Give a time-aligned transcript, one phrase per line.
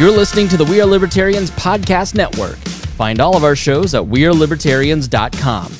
[0.00, 2.56] You're listening to the We Are Libertarians Podcast Network.
[2.96, 5.72] Find all of our shows at WeareLibertarians.com.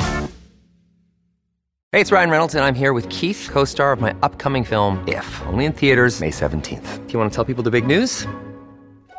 [1.91, 5.03] Hey, it's Ryan Reynolds, and I'm here with Keith, co star of my upcoming film,
[5.09, 7.07] If, only in theaters, May 17th.
[7.07, 8.27] Do you want to tell people the big news?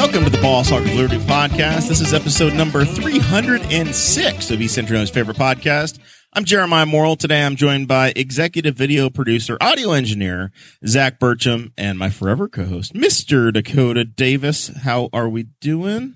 [0.00, 1.88] Welcome to the Boss Hog of Liberty podcast.
[1.88, 5.98] This is episode number 306 of East Central's favorite podcast.
[6.32, 7.16] I'm Jeremiah Morrell.
[7.16, 10.52] Today I'm joined by executive video producer, audio engineer,
[10.86, 13.52] Zach Burcham, and my forever co-host, Mr.
[13.52, 14.68] Dakota Davis.
[14.68, 16.14] How are we doing?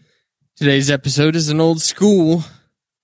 [0.56, 2.44] Today's episode is an old school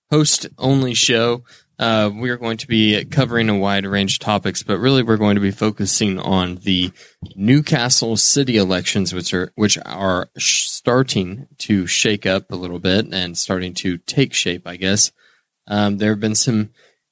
[0.09, 1.43] host only show.
[1.81, 5.17] Uh, we are going to be covering a wide range of topics, but really we're
[5.17, 6.91] going to be focusing on the
[7.35, 13.35] Newcastle city elections, which are which are starting to shake up a little bit and
[13.35, 14.67] starting to take shape.
[14.67, 15.11] I guess
[15.65, 16.69] um, there have been some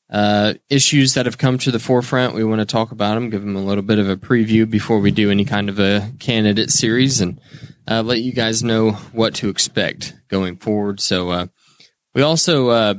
[0.08, 2.36] uh, issues that have come to the forefront.
[2.36, 5.00] We want to talk about them, give them a little bit of a preview before
[5.00, 7.42] we do any kind of a candidate series, and
[7.88, 11.00] uh, let you guys know what to expect going forward.
[11.00, 11.48] So uh,
[12.14, 12.94] we also uh,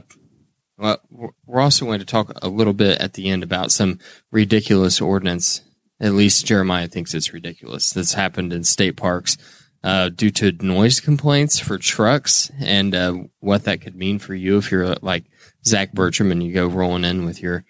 [0.81, 0.99] well,
[1.47, 3.99] we're also going to talk a little bit at the end about some
[4.31, 5.63] ridiculous ordinance.
[6.01, 7.91] At least Jeremiah thinks it's ridiculous.
[7.91, 9.37] That's happened in state parks
[9.85, 14.57] uh, due to noise complaints for trucks and uh, what that could mean for you
[14.57, 15.25] if you're like
[15.67, 17.65] Zach Burcham and you go rolling in with your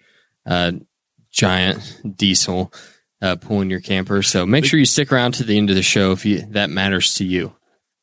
[0.45, 0.71] uh,
[1.31, 2.73] giant diesel
[3.21, 4.21] uh, pulling your camper.
[4.23, 6.69] So make sure you stick around to the end of the show if you, that
[6.69, 7.53] matters to you.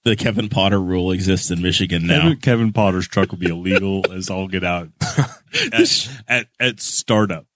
[0.05, 2.21] The Kevin Potter rule exists in Michigan now.
[2.21, 4.89] Kevin, Kevin Potter's truck will be illegal as all get out
[5.73, 7.47] at, at, at startup.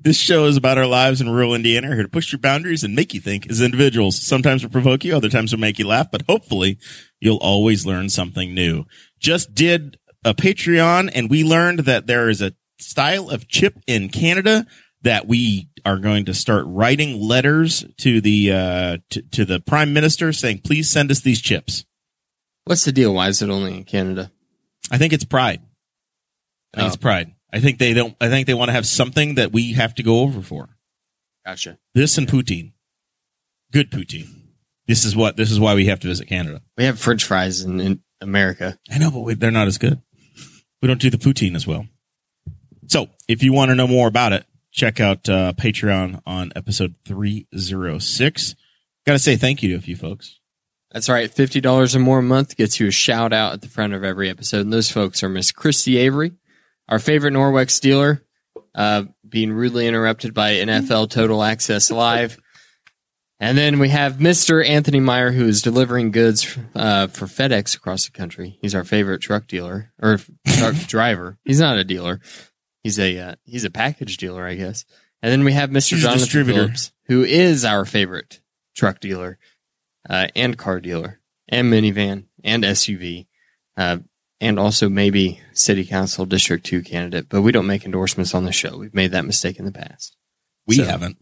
[0.00, 1.88] This show is about our lives in rural Indiana.
[1.88, 4.20] Here to push your boundaries and make you think as individuals.
[4.20, 6.78] Sometimes we'll provoke you, other times we'll make you laugh, but hopefully
[7.18, 8.84] you'll always learn something new.
[9.18, 14.08] Just did a Patreon and we learned that there is a style of chip in
[14.08, 14.66] Canada
[15.02, 19.92] that we are going to start writing letters to the uh, to, to the prime
[19.92, 21.84] minister saying, "Please send us these chips."
[22.64, 23.14] What's the deal?
[23.14, 24.30] Why is it only in Canada?
[24.90, 25.60] I think it's pride.
[26.74, 26.86] I think Oh.
[26.88, 27.32] it's pride.
[27.52, 28.14] I think they don't.
[28.20, 30.68] I think they want to have something that we have to go over for.
[31.46, 31.78] Gotcha.
[31.94, 32.72] This and poutine,
[33.72, 34.28] good poutine.
[34.86, 35.36] This is what.
[35.36, 36.60] This is why we have to visit Canada.
[36.76, 38.78] We have French fries in, in America.
[38.92, 40.02] I know, but we, they're not as good.
[40.82, 41.86] We don't do the poutine as well.
[42.86, 46.94] So, if you want to know more about it, check out uh, Patreon on episode
[47.04, 48.54] three zero six.
[49.06, 50.38] Got to say thank you to a few folks.
[50.92, 51.30] That's right.
[51.30, 54.04] Fifty dollars or more a month gets you a shout out at the front of
[54.04, 54.60] every episode.
[54.60, 56.32] And those folks are Miss Christy Avery,
[56.88, 58.24] our favorite Norwex dealer,
[58.74, 62.38] uh, being rudely interrupted by NFL Total Access Live.
[63.40, 64.66] And then we have Mr.
[64.66, 68.58] Anthony Meyer, who is delivering goods uh, for FedEx across the country.
[68.60, 71.38] He's our favorite truck dealer or truck driver.
[71.44, 72.20] He's not a dealer.
[72.82, 74.84] He's a uh, he's a package dealer, I guess.
[75.22, 75.90] And then we have Mr.
[75.92, 76.60] He's Jonathan distributor.
[76.64, 78.40] Phillips, who is our favorite
[78.76, 79.38] truck dealer
[80.08, 83.26] uh, and car dealer and minivan and SUV,
[83.76, 83.98] uh,
[84.40, 87.28] and also maybe city council district two candidate.
[87.28, 88.76] But we don't make endorsements on the show.
[88.78, 90.16] We've made that mistake in the past.
[90.66, 91.16] We So- haven't.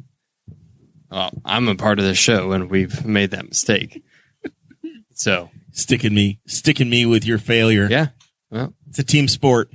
[1.11, 4.03] Well, I'm a part of the show, and we've made that mistake.
[5.15, 7.87] So Sticking me, sticking me with your failure.
[7.91, 8.09] yeah,
[8.50, 9.71] well, It's a team sport.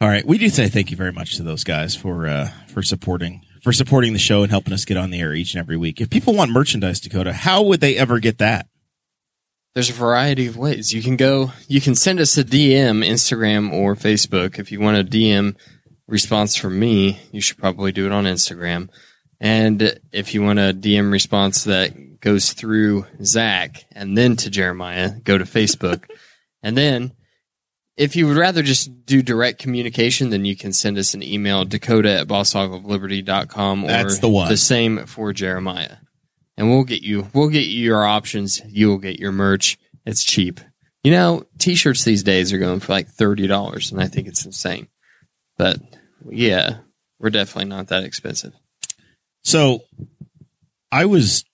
[0.00, 2.82] All right, we do say thank you very much to those guys for uh, for
[2.82, 5.76] supporting for supporting the show and helping us get on the air each and every
[5.76, 6.00] week.
[6.00, 8.68] If people want merchandise, Dakota, how would they ever get that?
[9.78, 11.52] there's a variety of ways you can go.
[11.68, 14.58] You can send us a DM, Instagram or Facebook.
[14.58, 15.54] If you want a DM
[16.08, 18.88] response from me, you should probably do it on Instagram.
[19.40, 25.12] And if you want a DM response that goes through Zach and then to Jeremiah,
[25.22, 26.10] go to Facebook.
[26.64, 27.12] and then
[27.98, 31.64] if you would rather just do direct communication, then you can send us an email,
[31.64, 34.48] dakota at bosshogsofliberty.com or That's the one.
[34.48, 35.96] the same for Jeremiah.
[36.56, 38.62] And we'll get you, we'll get you your options.
[38.66, 39.78] You will get your merch.
[40.06, 40.60] It's cheap.
[41.02, 44.86] You know, t-shirts these days are going for like $30 and I think it's insane.
[45.56, 45.80] But
[46.30, 46.78] yeah,
[47.18, 48.54] we're definitely not that expensive.
[49.42, 49.80] So
[50.92, 51.44] I was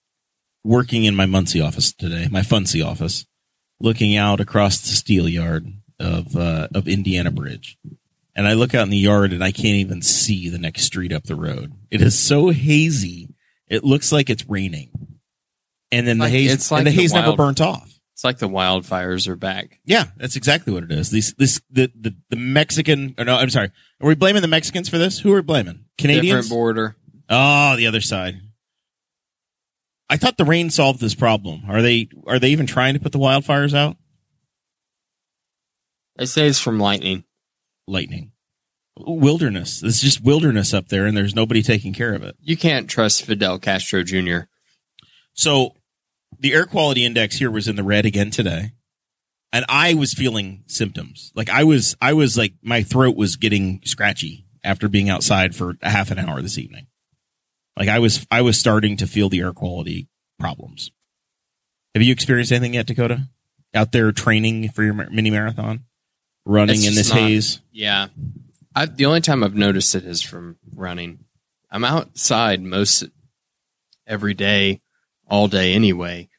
[0.63, 3.25] working in my Muncie office today, my Funcy office,
[3.79, 5.65] looking out across the steel yard
[5.99, 7.77] of uh, of Indiana Bridge.
[8.35, 11.13] And I look out in the yard and I can't even see the next street
[11.13, 11.71] up the road.
[11.89, 13.29] It is so hazy.
[13.67, 14.89] It looks like it's raining.
[15.91, 17.91] And then Like- the haze it's like and the the haze never burnt off.
[18.13, 19.79] It's like the wildfires are back.
[19.85, 21.09] Yeah, that's exactly what it is.
[21.11, 23.71] These this the the, the Mexican or no, I'm sorry.
[24.01, 25.19] Are we blaming the Mexicans for this?
[25.19, 25.85] Who are we blaming?
[25.97, 26.45] Canadians?
[26.45, 26.95] Different border.
[27.29, 28.39] Oh, the other side.
[30.09, 31.63] I thought the rain solved this problem.
[31.67, 33.97] Are they are they even trying to put the wildfires out?
[36.17, 37.25] They say it's from lightning.
[37.87, 38.31] Lightning.
[38.97, 39.83] Wilderness.
[39.83, 42.35] It's just wilderness up there and there's nobody taking care of it.
[42.39, 44.47] You can't trust Fidel Castro Jr.
[45.33, 45.75] So
[46.39, 48.71] the air quality index here was in the red again today.
[49.51, 51.31] And I was feeling symptoms.
[51.35, 55.75] Like I was I was like my throat was getting scratchy after being outside for
[55.81, 56.87] a half an hour this evening.
[57.77, 60.07] Like I was I was starting to feel the air quality
[60.39, 60.91] problems.
[61.93, 63.29] Have you experienced anything yet, Dakota?
[63.73, 65.85] Out there training for your mini marathon?
[66.45, 67.59] Running It's in just this not- haze?
[67.71, 68.07] Yeah.
[68.75, 71.19] I, the only time I've noticed it is from running.
[71.71, 73.03] I'm outside most
[74.05, 74.81] every day,
[75.27, 76.29] all day anyway.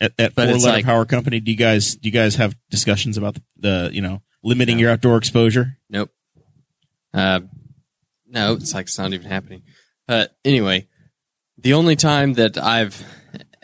[0.00, 2.36] At, at But Four it's Letter like- Power Company, do you guys do you guys
[2.36, 5.78] have discussions about the, the you know limiting your outdoor exposure?
[5.88, 6.10] Nope.
[7.14, 7.40] Uh,
[8.28, 9.62] no, it's like it's not even happening.
[10.06, 10.86] But anyway,
[11.58, 13.02] the only time that I've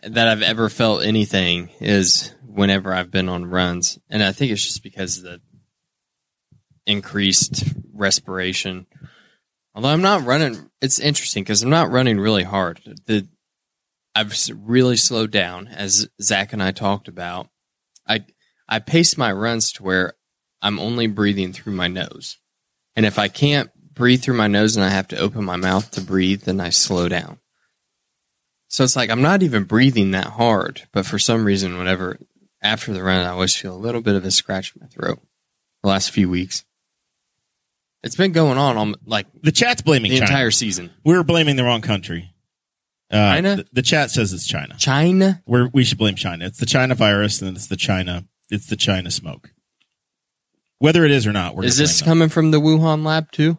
[0.04, 4.64] that I've ever felt anything is whenever I've been on runs, and I think it's
[4.64, 5.40] just because of the
[6.86, 8.86] increased respiration.
[9.74, 12.80] Although I'm not running, it's interesting because I'm not running really hard.
[13.06, 13.26] The
[14.14, 17.48] I've really slowed down, as Zach and I talked about.
[18.06, 18.24] I
[18.68, 20.14] I pace my runs to where
[20.60, 22.38] I'm only breathing through my nose.
[22.94, 25.90] And if I can't breathe through my nose and I have to open my mouth
[25.92, 27.38] to breathe, then I slow down.
[28.68, 32.18] So it's like I'm not even breathing that hard, but for some reason, whenever
[32.62, 35.20] after the run, I always feel a little bit of a scratch in my throat.
[35.82, 36.64] The last few weeks,
[38.02, 40.30] it's been going on on like The chat's blaming the China.
[40.30, 40.90] entire season.
[41.04, 42.30] We're blaming the wrong country.
[43.10, 43.56] Uh, China?
[43.56, 44.74] The, the chat says it's China.
[44.78, 46.46] China, We're, we should blame China.
[46.46, 48.24] It's the China virus, and it's the China.
[48.50, 49.52] It's the China smoke.
[50.78, 52.18] Whether it is or not, we're is gonna this blame them.
[52.18, 53.58] coming from the Wuhan lab too?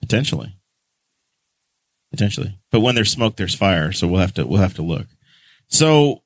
[0.00, 0.54] potentially?
[2.10, 3.90] Potentially, but when there's smoke, there's fire.
[3.90, 5.06] So we'll have to we'll have to look.
[5.68, 6.22] So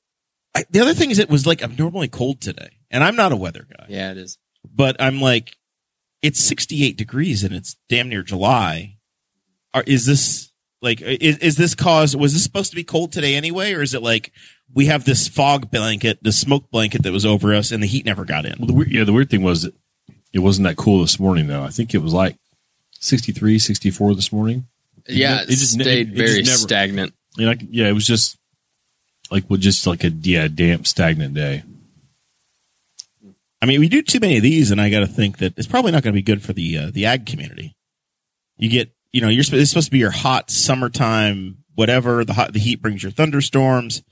[0.53, 3.37] I, the other thing is, it was like abnormally cold today, and I'm not a
[3.37, 3.87] weather guy.
[3.89, 4.37] Yeah, it is.
[4.69, 5.55] but I'm like,
[6.23, 8.97] it's 68 degrees and it's damn near July.
[9.75, 10.51] Are, is this
[10.83, 13.73] like, is, is this cause, was this supposed to be cold today anyway?
[13.75, 14.33] Or is it like
[14.73, 18.05] we have this fog blanket, the smoke blanket that was over us and the heat
[18.05, 18.57] never got in?
[18.59, 19.75] Well, the weird, yeah, the weird thing was that
[20.33, 21.63] it wasn't that cool this morning, though.
[21.63, 22.37] I think it was like
[23.01, 24.67] 63, 64 this morning.
[25.09, 27.15] Yeah, it it, just ne- stayed it just very never- stagnant.
[27.39, 28.39] And I, c- yeah, it was just
[29.31, 31.63] like, well, just like a yeah, damp, stagnant day.
[33.63, 35.67] I mean, we do too many of these and I got to think that it's
[35.67, 37.77] probably not going to be good for the, uh, the ag community.
[38.59, 42.25] You get, you know, you're it's supposed to be your hot summertime, whatever.
[42.25, 44.03] The hot, the heat brings your thunderstorms.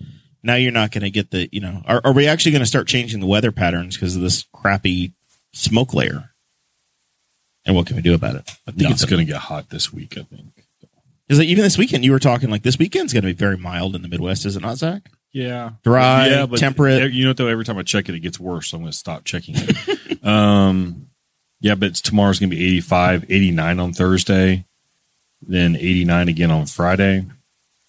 [0.42, 2.66] Now you're not going to get the, you know, are, are we actually going to
[2.66, 5.12] start changing the weather patterns because of this crappy
[5.52, 6.30] smoke layer?
[7.66, 8.50] And what can we do about it?
[8.66, 10.18] I think it's going to get hot this week.
[10.18, 10.64] I think.
[11.28, 12.04] Is it even this weekend?
[12.04, 14.56] You were talking like this weekend's going to be very mild in the Midwest, is
[14.56, 15.10] it not, Zach?
[15.34, 17.12] Yeah, Dry, yeah, but temperate.
[17.12, 18.68] You know, what, though, every time I check it, it gets worse.
[18.68, 20.24] So I'm going to stop checking it.
[20.24, 21.08] um,
[21.60, 24.64] yeah, but tomorrow's going to be 85, 89 on Thursday,
[25.42, 27.26] then 89 again on Friday,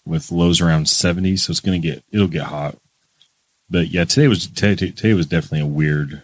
[0.04, 1.36] with lows around 70.
[1.36, 2.78] So it's going to get it'll get hot.
[3.70, 6.22] But yeah, today was today, today was definitely a weird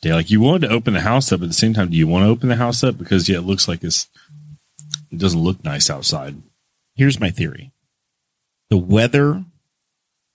[0.00, 0.12] day.
[0.12, 2.24] Like you wanted to open the house up, at the same time, do you want
[2.24, 4.08] to open the house up because yeah, it looks like it's
[5.10, 6.36] it doesn't look nice outside.
[6.94, 7.72] Here's my theory.
[8.70, 9.44] The weather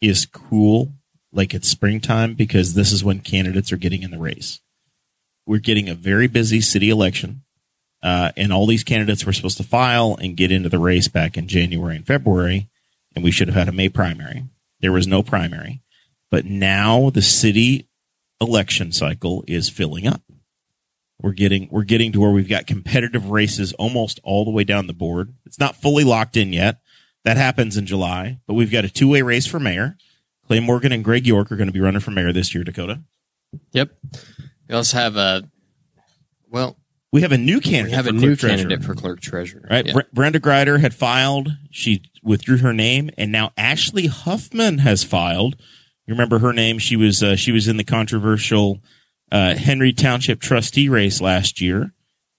[0.02, 0.94] is cool
[1.32, 4.60] like it's springtime because this is when candidates are getting in the race.
[5.46, 7.44] We're getting a very busy city election.
[8.04, 11.38] Uh, and all these candidates were supposed to file and get into the race back
[11.38, 12.70] in January and February,
[13.16, 14.46] and we should have had a May primary.
[14.82, 15.82] There was no primary,
[16.30, 17.90] but now the city
[18.40, 20.22] election cycle is filling up.
[21.20, 24.86] We're getting we're getting to where we've got competitive races almost all the way down
[24.86, 25.34] the board.
[25.46, 26.80] It's not fully locked in yet.
[27.28, 29.98] That happens in July, but we've got a two way race for mayor.
[30.48, 33.02] Clay Morgan and Greg York are going to be running for mayor this year, Dakota.
[33.74, 33.92] Yep.
[34.70, 35.44] We also have a
[36.50, 36.78] well,
[37.12, 37.96] We have a new we candidate.
[37.96, 38.58] have a for new clerk treasurer.
[38.70, 39.68] candidate for clerk treasurer.
[39.70, 39.86] Right.
[39.86, 39.94] Yeah.
[39.94, 41.50] Bre- Brenda Greider had filed.
[41.70, 45.56] She withdrew her name, and now Ashley Huffman has filed.
[46.06, 46.80] You remember her name?
[46.80, 48.80] She was uh, she was in the controversial
[49.32, 51.92] uh, Henry Township trustee race last year.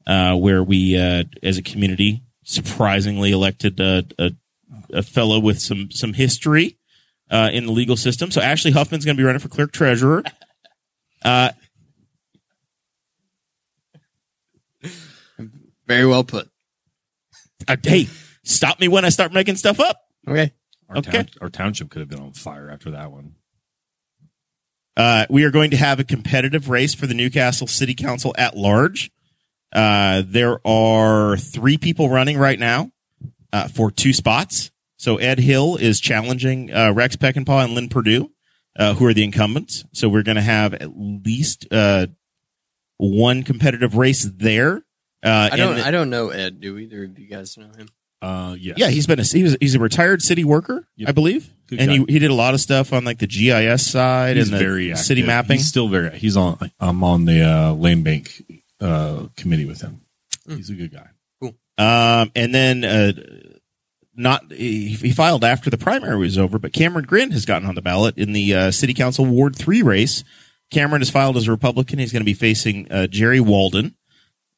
[0.07, 4.31] uh, where we, uh, as a community, surprisingly elected a, a,
[4.93, 6.79] a fellow with some some history
[7.31, 8.31] uh, in the legal system.
[8.31, 10.23] So Ashley Huffman's going to be running for clerk treasurer.
[11.25, 11.51] Uh,
[15.87, 16.49] Very well put.
[17.67, 18.09] uh, hey,
[18.45, 20.01] stop me when I start making stuff up.
[20.27, 20.53] Okay.
[20.89, 21.11] Our, Okay.
[21.11, 23.35] town, our township could have been on fire after that one.
[24.97, 28.57] Uh, we are going to have a competitive race for the Newcastle City Council at
[28.57, 29.11] large.
[29.73, 32.91] Uh, there are three people running right now
[33.53, 34.71] uh, for two spots.
[34.99, 38.31] So Ed Hill is challenging uh, Rex Peckinpah and Lynn Purdue,
[38.77, 39.85] uh, who are the incumbents.
[39.93, 42.09] So we're going to have at least uh,
[42.99, 44.83] one competitive race there.
[45.23, 45.75] Uh, I don't.
[45.77, 46.61] and- I don't know Ed.
[46.61, 47.89] Do either of you guys know him?
[48.21, 48.77] Uh, yes.
[48.79, 51.09] yeah, he's been a he was, he's a retired city worker, Yep.
[51.09, 52.05] I believe, Good and he, guy.
[52.09, 54.97] he did a lot of stuff on like the GIS side He's and the very
[54.97, 55.59] city mapping.
[55.59, 56.19] He's still very.
[56.19, 56.59] He's on.
[56.81, 58.43] I'm on the uh, Lane Bank
[58.81, 60.01] uh, committee with him.
[60.49, 61.11] He's a good guy.
[61.81, 63.13] Um, and then, uh,
[64.19, 67.75] not, he, he filed after the primary was over, but Cameron Grin has gotten on
[67.75, 70.25] the ballot in the, uh, city council Ward 3 race.
[70.71, 71.99] Cameron has filed as a Republican.
[71.99, 73.95] He's going to be facing, uh, Jerry Walden.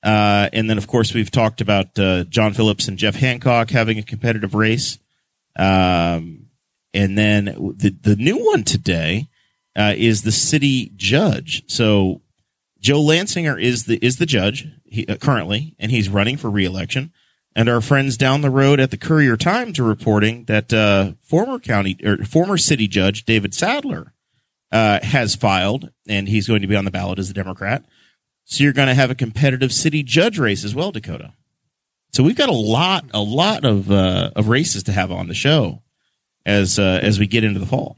[0.02, 3.98] Uh, and then of course we've talked about, uh, John Phillips and Jeff Hancock having
[3.98, 4.98] a competitive race.
[5.58, 6.46] Um,
[6.94, 7.44] and then
[7.76, 9.28] the, the new one today,
[9.76, 11.64] uh, is the city judge.
[11.66, 12.22] So
[12.80, 17.12] Joe Lansinger is the is the judge he, uh, currently, and he's running for reelection.
[17.56, 21.58] And our friends down the road at the Courier Times are reporting that uh, former
[21.58, 24.12] county or former city judge David Sadler
[24.70, 27.84] uh, has filed, and he's going to be on the ballot as a Democrat.
[28.44, 31.32] So you're going to have a competitive city judge race as well, Dakota.
[32.12, 35.34] So we've got a lot, a lot of uh, of races to have on the
[35.34, 35.82] show
[36.44, 37.96] as uh, as we get into the fall.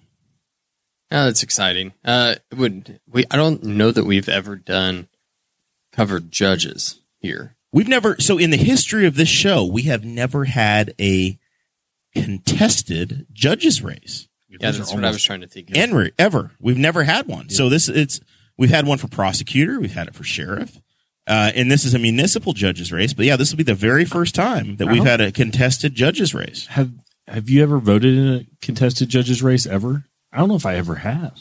[1.10, 1.92] Oh, that's exciting.
[2.04, 3.24] Uh, would we?
[3.30, 5.08] I don't know that we've ever done
[5.92, 7.54] covered judges here.
[7.72, 11.38] We've never so in the history of this show, we have never had a
[12.14, 14.28] contested judges race.
[14.48, 15.76] Yeah, Those that's what I was trying to think of.
[15.76, 16.50] Ever, ever.
[16.60, 17.48] We've never had one.
[17.48, 18.20] So this it's
[18.58, 20.80] we've had one for prosecutor, we've had it for sheriff.
[21.26, 24.04] Uh, and this is a municipal judges race, but yeah, this will be the very
[24.04, 26.66] first time that we've had a contested judges race.
[26.66, 26.90] Have
[27.28, 30.04] Have you ever voted in a contested judges race ever?
[30.32, 31.40] I don't know if I ever have.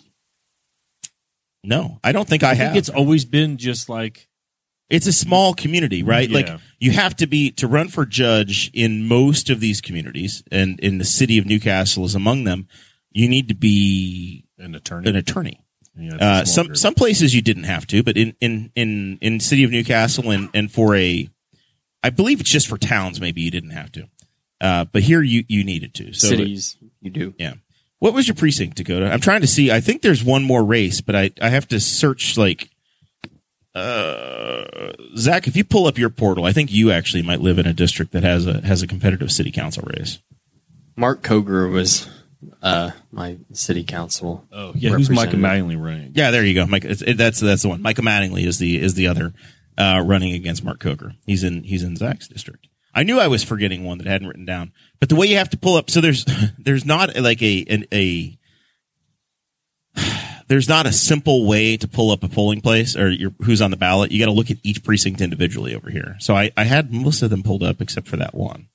[1.64, 2.68] No, I don't think I, I have.
[2.74, 4.28] think it's always been just like
[4.92, 6.30] it's a small community, right?
[6.30, 6.36] Yeah.
[6.38, 10.80] Like you have to be to run for judge in most of these communities, and
[10.80, 12.68] in the city of Newcastle is among them.
[13.12, 15.10] You need to be an attorney.
[15.10, 15.60] an attorney.
[15.98, 16.78] Yeah, Uh, some group.
[16.78, 20.50] some places you didn't have to, but in in in in city of Newcastle and
[20.54, 21.28] and for a,
[22.04, 23.20] I believe it's just for towns.
[23.20, 24.08] Maybe you didn't have to,
[24.62, 26.14] uh, but here you you needed to.
[26.14, 27.34] So Cities, you do.
[27.38, 27.56] yeah.
[28.00, 29.12] What was your precinct, Dakota?
[29.12, 29.70] I'm trying to see.
[29.70, 32.71] I think there's one more race, but I I have to search like.
[33.74, 37.66] Uh, Zach, if you pull up your portal, I think you actually might live in
[37.66, 40.20] a district that has a has a competitive city council race.
[40.98, 42.10] Mark Koger was
[42.62, 44.46] uh, my city council.
[44.52, 45.78] oh yeah, who's Micah representative.
[45.80, 46.12] Mattingly running?
[46.16, 46.66] Yeah, there you go.
[46.66, 47.82] Mike, it's, it, that's that's the one.
[47.82, 49.34] Micah Mattingly is the is the other
[49.78, 51.14] uh, running against Mark Coker.
[51.26, 52.68] He's in he's in Zach's district.
[52.94, 55.38] I knew I was forgetting one that I hadn't written down, but the way you
[55.38, 56.26] have to pull up, so there's
[56.58, 58.38] there's not like a an, a
[60.52, 63.72] there's not a simple way to pull up a polling place or your, who's on
[63.72, 64.12] the ballot.
[64.12, 66.18] You got to look at each precinct individually over here.
[66.20, 68.68] So I, I had most of them pulled up except for that one.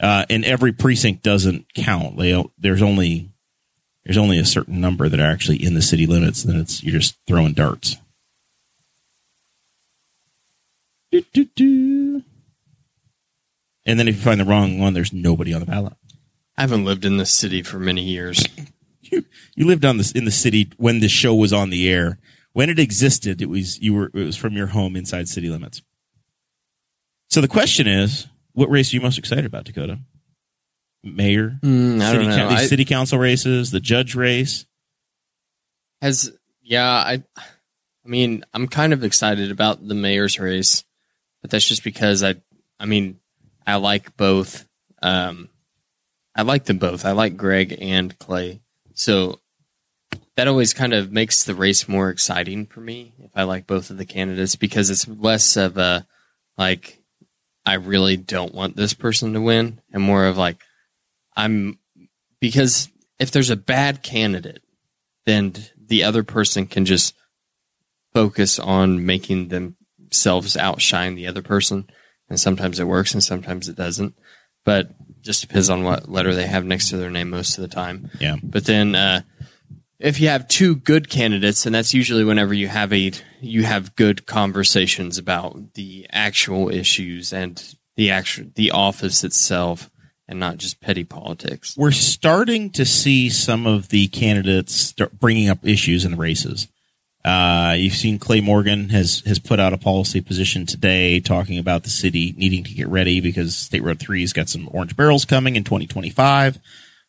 [0.00, 2.16] Uh, and every precinct doesn't count.
[2.16, 3.28] They there's only
[4.06, 6.44] there's only a certain number that are actually in the city limits.
[6.44, 7.98] Then it's you're just throwing darts.
[11.12, 12.22] Do, do, do.
[13.84, 15.92] And then if you find the wrong one, there's nobody on the ballot.
[16.56, 18.42] I haven't lived in this city for many years.
[19.12, 19.24] You
[19.56, 22.18] you lived on this in the city when this show was on the air.
[22.52, 25.82] When it existed, it was you were it was from your home inside city limits.
[27.30, 29.98] So the question is, what race are you most excited about, Dakota?
[31.04, 32.36] Mayor, Mm, I city, don't know.
[32.36, 34.66] coun- these I- city council races, the judge race.
[36.02, 40.84] Has yeah, I I mean, I'm kind of excited about the mayor's race,
[41.42, 42.36] but that's just because I
[42.80, 43.20] I mean,
[43.66, 44.66] I like both
[45.02, 45.48] um
[46.34, 47.04] I like them both.
[47.04, 48.60] I like Greg and Clay.
[48.98, 49.40] So
[50.36, 53.90] that always kind of makes the race more exciting for me if I like both
[53.90, 56.06] of the candidates because it's less of a
[56.56, 57.00] like
[57.64, 60.58] I really don't want this person to win and more of like
[61.36, 61.78] I'm
[62.40, 62.88] because
[63.18, 64.62] if there's a bad candidate
[65.26, 67.14] then the other person can just
[68.12, 71.88] focus on making themselves outshine the other person.
[72.28, 74.14] And sometimes it works and sometimes it doesn't.
[74.64, 74.90] But
[75.28, 78.10] just depends on what letter they have next to their name most of the time.
[78.18, 78.36] Yeah.
[78.42, 79.20] But then uh,
[79.98, 83.94] if you have two good candidates, and that's usually whenever you have a you have
[83.94, 87.62] good conversations about the actual issues and
[87.96, 89.90] the actual the office itself,
[90.26, 91.74] and not just petty politics.
[91.76, 96.68] We're starting to see some of the candidates start bringing up issues in the races.
[97.24, 101.82] Uh, you've seen Clay Morgan has has put out a policy position today talking about
[101.82, 105.56] the city needing to get ready because State Road Three's got some orange barrels coming
[105.56, 106.58] in 2025.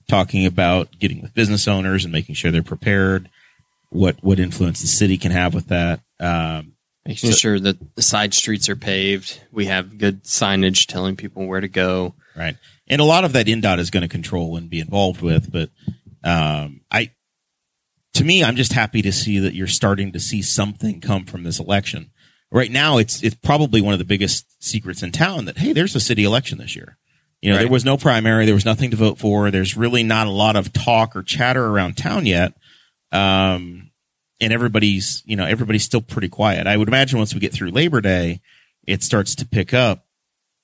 [0.08, 3.30] Talking about getting with business owners and making sure they're prepared.
[3.90, 6.02] What what influence the city can have with that.
[6.20, 6.74] Um,
[7.06, 9.42] Making sure that the side streets are paved.
[9.52, 12.14] We have good signage telling people where to go.
[12.36, 15.52] right, and a lot of that INDOT is going to control and be involved with.
[15.52, 15.70] But
[16.24, 17.12] um, I,
[18.14, 21.44] to me, I'm just happy to see that you're starting to see something come from
[21.44, 22.12] this election.
[22.52, 25.96] Right now, it's it's probably one of the biggest secrets in town that hey, there's
[25.96, 26.98] a city election this year.
[27.42, 29.50] You know, there was no primary, there was nothing to vote for.
[29.50, 32.54] There's really not a lot of talk or chatter around town yet.
[33.12, 33.92] Um,
[34.42, 36.68] and everybody's, you know, everybody's still pretty quiet.
[36.68, 38.42] I would imagine once we get through Labor Day,
[38.86, 40.06] it starts to pick up,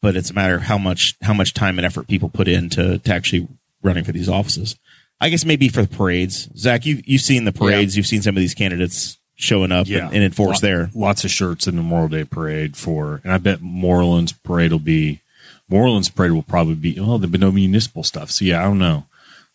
[0.02, 2.98] but it's a matter of how much, how much time and effort people put into,
[3.00, 3.48] to actually
[3.82, 4.78] running for these offices.
[5.22, 6.50] I guess maybe for the parades.
[6.58, 7.96] Zach, you, you've seen the parades.
[7.96, 10.06] You've seen some of these candidates showing up Yeah.
[10.08, 10.90] and, and enforce Lot- there.
[10.94, 14.80] Lots of shirts in the Memorial Day parade for, and I bet Moreland's parade will
[14.80, 15.22] be,
[15.70, 18.30] Moreland's parade will probably be, well, there'll be no municipal stuff.
[18.32, 19.06] So yeah, I don't know.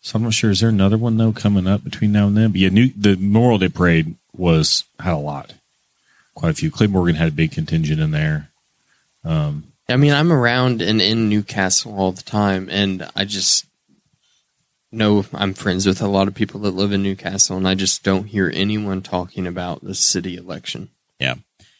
[0.01, 0.49] So I'm not sure.
[0.49, 2.51] Is there another one though coming up between now and then?
[2.51, 5.53] But yeah, new, the Memorial Day parade was, had a lot.
[6.33, 6.71] Quite a few.
[6.71, 8.49] Clay Morgan had a big contingent in there.
[9.23, 13.65] Um, I mean, I'm around and in Newcastle all the time, and I just
[14.91, 18.03] know I'm friends with a lot of people that live in Newcastle, and I just
[18.03, 20.89] don't hear anyone talking about the city election.
[21.19, 21.35] Yeah,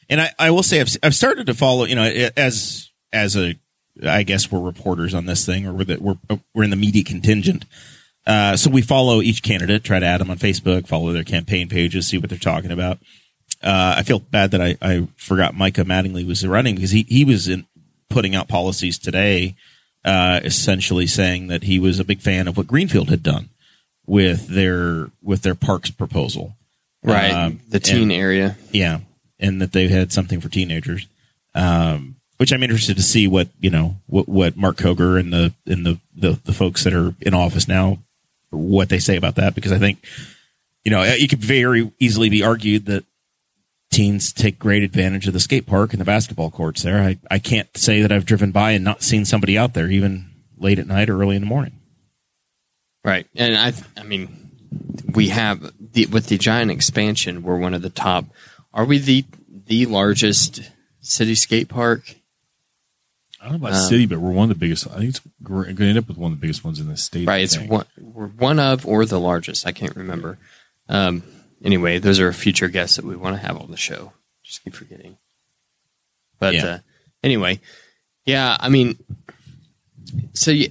[0.09, 1.85] and I, I will say I've I've started to follow.
[1.85, 3.55] You know, as as a
[4.05, 7.03] I guess we're reporters on this thing, or we're the, we're we're in the media
[7.03, 7.65] contingent.
[8.25, 11.67] Uh, so we follow each candidate, try to add them on Facebook, follow their campaign
[11.67, 12.99] pages, see what they're talking about.
[13.63, 17.25] Uh, I feel bad that I, I forgot Micah Mattingly was running because he, he
[17.25, 17.65] was in
[18.09, 19.55] putting out policies today,
[20.03, 23.49] uh, essentially saying that he was a big fan of what Greenfield had done
[24.05, 26.55] with their with their parks proposal.
[27.03, 28.57] Right, Um, the teen area.
[28.71, 28.99] Yeah,
[29.39, 31.07] and that they've had something for teenagers,
[31.55, 35.53] um, which I'm interested to see what you know what what Mark Koger and the
[35.65, 37.99] and the, the the folks that are in office now
[38.51, 40.05] what they say about that because I think
[40.83, 43.05] you know it could very easily be argued that
[43.91, 47.01] teens take great advantage of the skate park and the basketball courts there.
[47.01, 50.31] I I can't say that I've driven by and not seen somebody out there even
[50.57, 51.73] late at night or early in the morning.
[53.03, 54.51] Right, and I, I mean,
[55.13, 57.43] we have the with the giant expansion.
[57.43, 58.25] We're one of the top.
[58.73, 59.25] Are we the
[59.67, 60.61] the largest
[61.01, 62.15] city skate park?
[63.41, 64.87] I don't know about Um, city, but we're one of the biggest.
[64.87, 66.87] I think it's we're going to end up with one of the biggest ones in
[66.87, 67.27] the state.
[67.27, 69.65] Right, it's one we're one of or the largest.
[69.65, 70.37] I can't remember.
[70.87, 71.23] Um,
[71.63, 74.13] anyway, those are future guests that we want to have on the show.
[74.43, 75.17] Just keep forgetting.
[76.39, 76.65] But Yeah.
[76.65, 76.79] uh,
[77.23, 77.59] anyway,
[78.25, 78.97] yeah, I mean,
[80.33, 80.69] so yeah,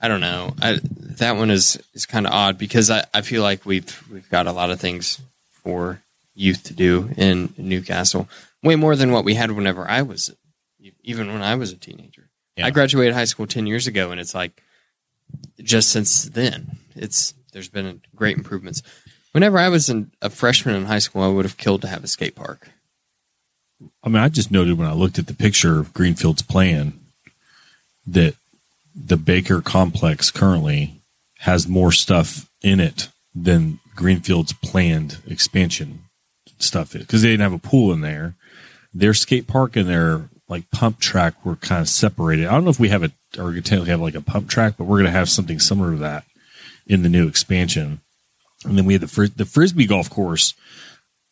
[0.00, 0.54] I don't know.
[0.60, 0.78] I,
[1.18, 4.46] that one is is kind of odd because I, I feel like we've we've got
[4.46, 5.20] a lot of things
[5.50, 6.02] for
[6.34, 8.28] youth to do in Newcastle,
[8.62, 10.34] way more than what we had whenever I was,
[11.02, 12.28] even when I was a teenager.
[12.56, 12.66] Yeah.
[12.66, 14.62] I graduated high school ten years ago, and it's like
[15.62, 18.82] just since then, it's there's been great improvements.
[19.32, 22.04] Whenever I was in, a freshman in high school, I would have killed to have
[22.04, 22.70] a skate park.
[24.04, 27.00] I mean, I just noted when I looked at the picture of Greenfield's plan
[28.06, 28.36] that
[28.94, 31.00] the Baker complex currently
[31.40, 36.00] has more stuff in it than Greenfield's planned expansion
[36.58, 38.34] stuff is because they didn't have a pool in there.
[38.94, 42.46] Their skate park and their like pump track were kind of separated.
[42.46, 44.84] I don't know if we have a or technically have like a pump track, but
[44.84, 46.24] we're going to have something similar to that
[46.86, 48.01] in the new expansion.
[48.64, 50.54] And then we had the fris- the frisbee golf course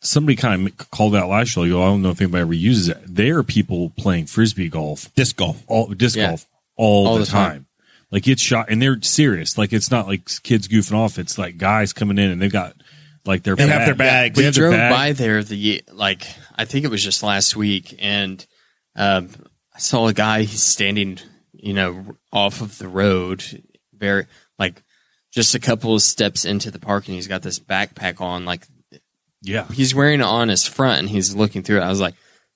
[0.03, 1.65] somebody kind of called out last year.
[1.67, 2.97] Like, oh, I don't know if anybody ever uses it.
[3.05, 5.63] There are people playing frisbee golf, Disc golf.
[5.67, 6.29] all disc Yeah.
[6.29, 7.51] golf, all, All the, the time.
[7.51, 7.65] time.
[8.09, 9.57] Like it's shot, and they're serious.
[9.59, 11.19] Like it's not like kids goofing off.
[11.19, 12.73] It's like guys coming in and they've got
[13.25, 14.35] like their They have their bags.
[14.35, 14.91] They we have their drove bag.
[14.91, 18.43] by there the like I think it was just last week, and
[18.95, 19.29] um,
[19.73, 20.41] I saw a guy.
[20.41, 21.19] He's standing,
[21.53, 23.43] you know, off of the road,
[23.93, 24.25] very
[24.59, 24.81] like
[25.31, 28.45] just a couple of steps into the park, and he's got this backpack on.
[28.45, 28.67] Like
[29.41, 31.83] Yeah, he's wearing it on his front, and he's looking through it.
[31.83, 32.15] I was like,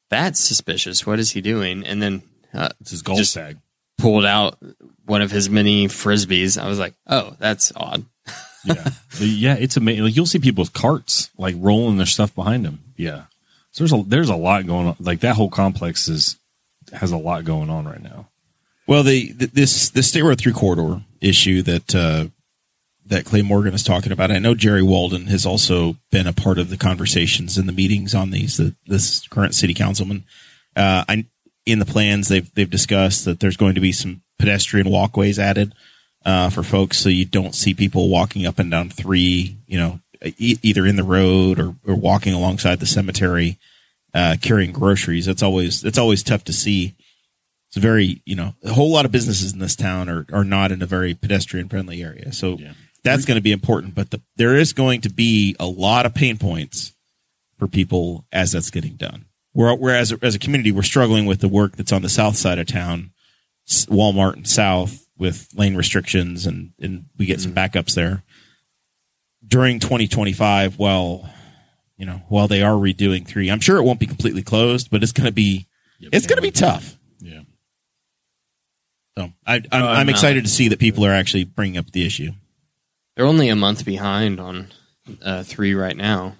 [0.09, 1.05] "That's suspicious.
[1.05, 2.21] What is he doing?" And then
[2.53, 3.57] uh, it's his golf Just- bag.
[3.97, 4.57] pulled out
[5.05, 6.61] one of his many frisbees.
[6.61, 8.05] I was like, "Oh, that's odd."
[8.65, 10.03] Yeah, yeah, it's amazing.
[10.05, 12.79] Like you'll see people with carts like rolling their stuff behind them.
[12.97, 13.23] Yeah,
[13.71, 14.95] so there's a there's a lot going on.
[14.99, 16.37] Like that whole complex is
[16.93, 18.27] has a lot going on right now.
[18.87, 22.27] Well, the, the this the state road through corridor issue that uh,
[23.05, 24.31] that Clay Morgan is talking about.
[24.31, 28.15] I know Jerry Walden has also been a part of the conversations and the meetings
[28.15, 28.57] on these.
[28.57, 30.23] The, this current city councilman,
[30.75, 31.25] uh, I
[31.65, 35.73] in the plans they've they've discussed that there's going to be some pedestrian walkways added
[36.25, 39.99] uh, for folks, so you don't see people walking up and down three, you know,
[40.23, 43.57] e- either in the road or, or walking alongside the cemetery,
[44.13, 45.25] uh, carrying groceries.
[45.25, 46.95] That's always that's always tough to see.
[47.69, 50.71] It's very, you know, a whole lot of businesses in this town are, are not
[50.71, 52.31] in a very pedestrian friendly area.
[52.31, 52.57] So
[53.05, 53.95] that's going to be important.
[53.95, 56.93] But the, there is going to be a lot of pain points
[57.57, 59.25] for people as that's getting done.
[59.53, 62.59] Where- Whereas as a community, we're struggling with the work that's on the south side
[62.59, 63.11] of town,
[63.67, 67.55] Walmart and South with lane restrictions and, and we get some mm.
[67.55, 68.23] backups there.
[69.47, 71.29] During 2025, while,
[71.97, 75.03] you know, while they are redoing three, I'm sure it won't be completely closed, but
[75.03, 75.67] it's going to be,
[75.99, 76.97] it's going to be tough.
[77.19, 77.41] Yeah.
[79.17, 82.05] So I, I'm, uh, I'm excited to see that people are actually bringing up the
[82.05, 82.31] issue.
[83.15, 84.67] They're only a month behind on
[85.21, 86.35] uh, three right now.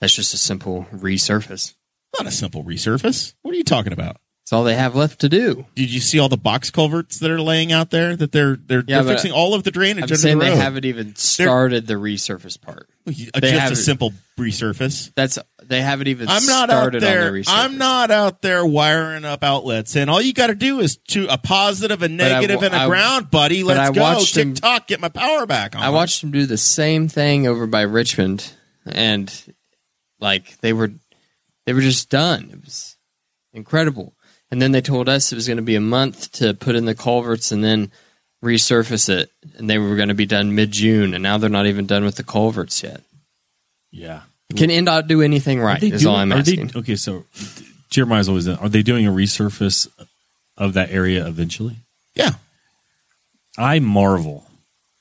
[0.00, 1.74] That's just a simple resurface.
[2.16, 3.34] Not a simple resurface.
[3.42, 4.16] What are you talking about?
[4.42, 5.66] That's all they have left to do.
[5.74, 8.16] Did you see all the box culverts that are laying out there?
[8.16, 10.44] That they're they're, Yeah, they're but fixing all of the drainage I'm under saying the
[10.46, 10.58] they road.
[10.58, 12.88] haven't even started the resurface part.
[13.04, 15.12] They just a haven't- simple resurface.
[15.16, 17.26] That's they haven't even I'm not out started there.
[17.28, 17.44] on the resurface.
[17.48, 21.26] I'm not out there wiring up outlets, and all you got to do is to
[21.32, 23.62] a positive, a negative, wa- and a I- ground, buddy.
[23.64, 24.00] Let's I go.
[24.00, 25.82] watched him- TikTok, get my power back on.
[25.82, 28.50] I watched them do the same thing over by Richmond,
[28.86, 29.32] and
[30.20, 30.92] like they were,
[31.66, 32.50] they were just done.
[32.52, 32.96] It was
[33.52, 34.14] incredible.
[34.50, 36.86] And then they told us it was going to be a month to put in
[36.86, 37.92] the culverts and then
[38.42, 41.66] resurface it, and they were going to be done mid June, and now they're not
[41.66, 43.02] even done with the culverts yet.
[43.90, 44.22] Yeah.
[44.56, 45.82] Can INDOT do anything right?
[45.82, 46.70] Is all I'm are they- asking.
[46.74, 47.24] okay, so
[47.90, 48.48] Jeremiah's always.
[48.48, 49.88] Are they doing a resurface
[50.56, 51.76] of that area eventually?
[52.14, 52.32] Yeah,
[53.58, 54.46] I marvel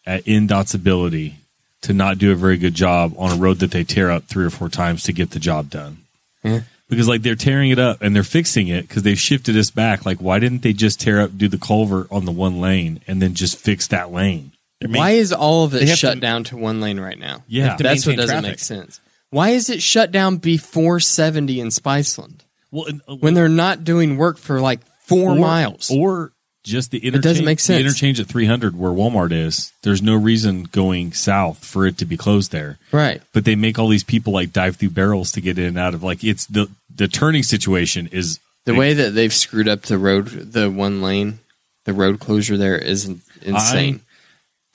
[0.06, 1.36] at INDOT's ability
[1.82, 4.46] to not do a very good job on a road that they tear up three
[4.46, 5.98] or four times to get the job done.
[6.44, 6.62] Yeah.
[6.90, 10.06] Because like they're tearing it up and they're fixing it because they've shifted us back.
[10.06, 13.22] Like why didn't they just tear up, do the culvert on the one lane and
[13.22, 14.52] then just fix that lane?
[14.80, 17.20] They're main- Why is all of They it shut to- down to one lane right
[17.20, 17.44] now?
[17.48, 17.76] Yeah.
[17.78, 18.52] That's what doesn't traffic.
[18.52, 19.00] make sense.
[19.30, 22.40] Why is it shut down before 70 in Spiceland
[22.72, 25.92] Well, and, uh, when they're not doing work for like four or, miles?
[25.92, 26.32] or
[26.64, 27.24] just the interchange.
[27.24, 27.78] doesn't make sense.
[27.78, 29.72] The interchange at 300 where Walmart is.
[29.84, 32.78] There's no reason going south for it to be closed there.
[32.92, 33.22] right.
[33.34, 35.94] but they make all these people like dive through barrels to get in and out
[35.94, 39.98] of like it's the the turning situation is The way that they've screwed up the
[39.98, 41.40] road, the one lane,
[41.86, 44.02] the road closure there is in- insane.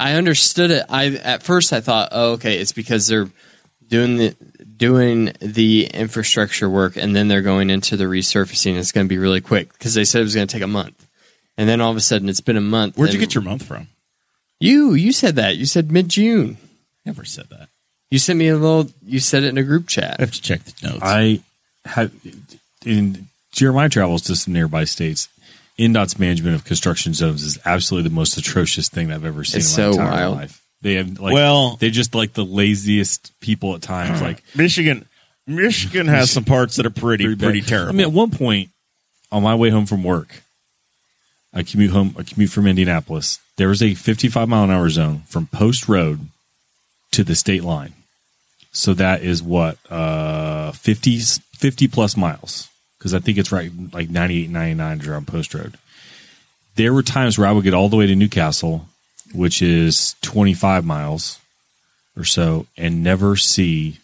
[0.00, 0.86] I understood it.
[0.88, 3.28] I at first I thought, oh, okay, it's because they're
[3.92, 4.34] doing the
[4.76, 8.76] doing the infrastructure work and then they're going into the resurfacing.
[8.78, 10.66] It's going to be really quick because they said it was going to take a
[10.66, 11.06] month,
[11.58, 12.96] and then all of a sudden it's been a month.
[12.96, 13.88] Where'd you get your month from?
[14.58, 15.56] You you said that.
[15.56, 16.56] You said mid June.
[17.04, 17.68] Never said that.
[18.10, 18.90] You sent me a little.
[19.04, 20.16] You said it in a group chat.
[20.18, 21.00] I have to check the notes.
[21.02, 21.40] I
[21.84, 22.12] have
[22.84, 25.28] in Jeremiah travels to some nearby states.
[25.78, 29.76] INDOT's management of construction zones is absolutely the most atrocious thing I've ever seen It's
[29.76, 30.36] in my so entire wild.
[30.36, 30.61] life.
[30.82, 34.20] They have like Well- they're just like the laziest people at times.
[34.20, 35.06] Like Michigan,
[35.46, 37.68] Michigan has some parts that are pretty pretty, bad.
[37.68, 37.90] terrible.
[37.90, 38.70] I mean, at one point
[39.30, 40.42] on my way home from work,
[41.54, 42.14] I commute home.
[42.18, 43.38] I commute from Indianapolis.
[43.56, 46.28] There was a 55 mile an hour zone from Post Road
[47.12, 47.92] to the state line.
[48.72, 52.68] So that is what uh 50 50 plus miles
[52.98, 55.76] because I think it's right like 98 99 is around Post Road.
[56.76, 58.88] There were times where I would get all the way to Newcastle,
[59.34, 61.38] which is 25 miles
[62.16, 63.98] or so and never see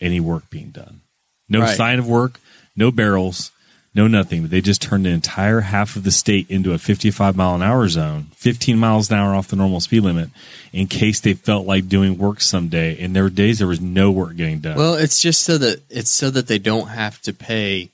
[0.00, 1.00] any work being done.
[1.48, 1.76] No Right.
[1.76, 2.38] sign of work,
[2.76, 3.50] no barrels,
[3.94, 4.42] no nothing.
[4.42, 7.62] But they just turned the entire half of the state into a 55 mile an
[7.62, 10.30] hour zone, 15 miles an hour off the normal speed limit,
[10.72, 12.96] in case they felt like doing work someday.
[13.02, 14.76] And there were days there was no work getting done.
[14.76, 17.90] Well, it's just so that it's so that they don't have to pay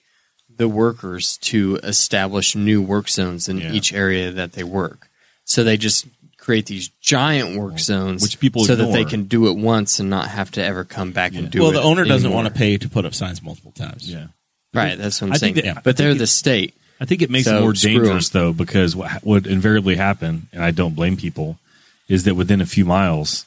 [0.56, 3.72] the workers to establish new work zones in Yeah.
[3.72, 5.08] each area that they work.
[5.44, 6.06] So they just
[6.44, 10.10] create these giant work zones, which people so that they can do it once and
[10.10, 11.74] not have to ever come back and do well, it.
[11.74, 12.42] Well, the owner doesn't anymore.
[12.44, 14.10] want to pay to put up signs multiple times.
[14.10, 14.26] yeah.
[14.74, 15.54] Right, that's what I'm I saying.
[15.54, 16.74] that- I but they're think the state.
[17.00, 20.48] I think it makes So, it more screw dangerous though, because what would invariably happen,
[20.52, 21.58] and I don't blame people,
[22.08, 23.46] is that within a few miles,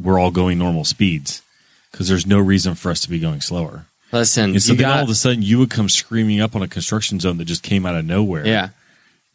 [0.00, 1.42] we're all going normal speeds
[1.90, 3.86] because there's no reason for us to be going slower.
[4.12, 6.54] Listen, And so you then got, all of a sudden, you would come screaming up
[6.54, 8.46] on a construction zone that just came out of nowhere.
[8.46, 8.68] yeah,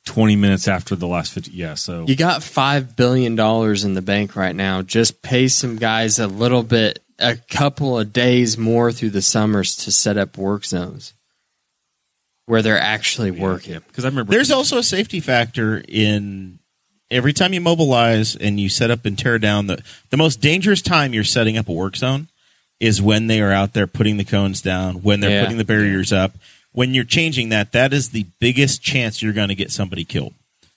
[0.05, 1.51] 20 minutes after the last 50.
[1.51, 1.75] Yeah.
[1.75, 4.81] So you got five billion dollars in the bank right now.
[4.81, 9.75] Just pay some guys a little bit, a couple of days more through the summers
[9.77, 11.13] to set up work zones
[12.47, 13.79] where they're actually working.
[13.87, 16.59] because I remember There's also a safety factor in
[17.09, 20.81] every time you mobilize and you set up and tear down the the most dangerous
[20.81, 22.27] time you're setting up a work zone
[22.79, 25.41] is when they are out there putting the cones down, when they're Yeah.
[25.43, 26.33] putting the barriers up.
[26.73, 30.33] When you're changing that, that is the biggest chance you're going to get somebody killed.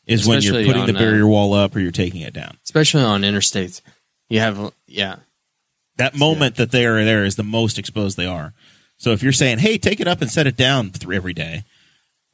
[0.06, 2.58] Is when you're putting on, the uh, barrier wall up or you're taking it down.
[2.64, 3.80] especially on interstates.
[4.28, 5.16] You have yeah,
[5.96, 8.52] That moment that they are there is the most exposed they are.
[8.98, 11.64] So if you're saying, "Hey, take it up and set it down th- every day,"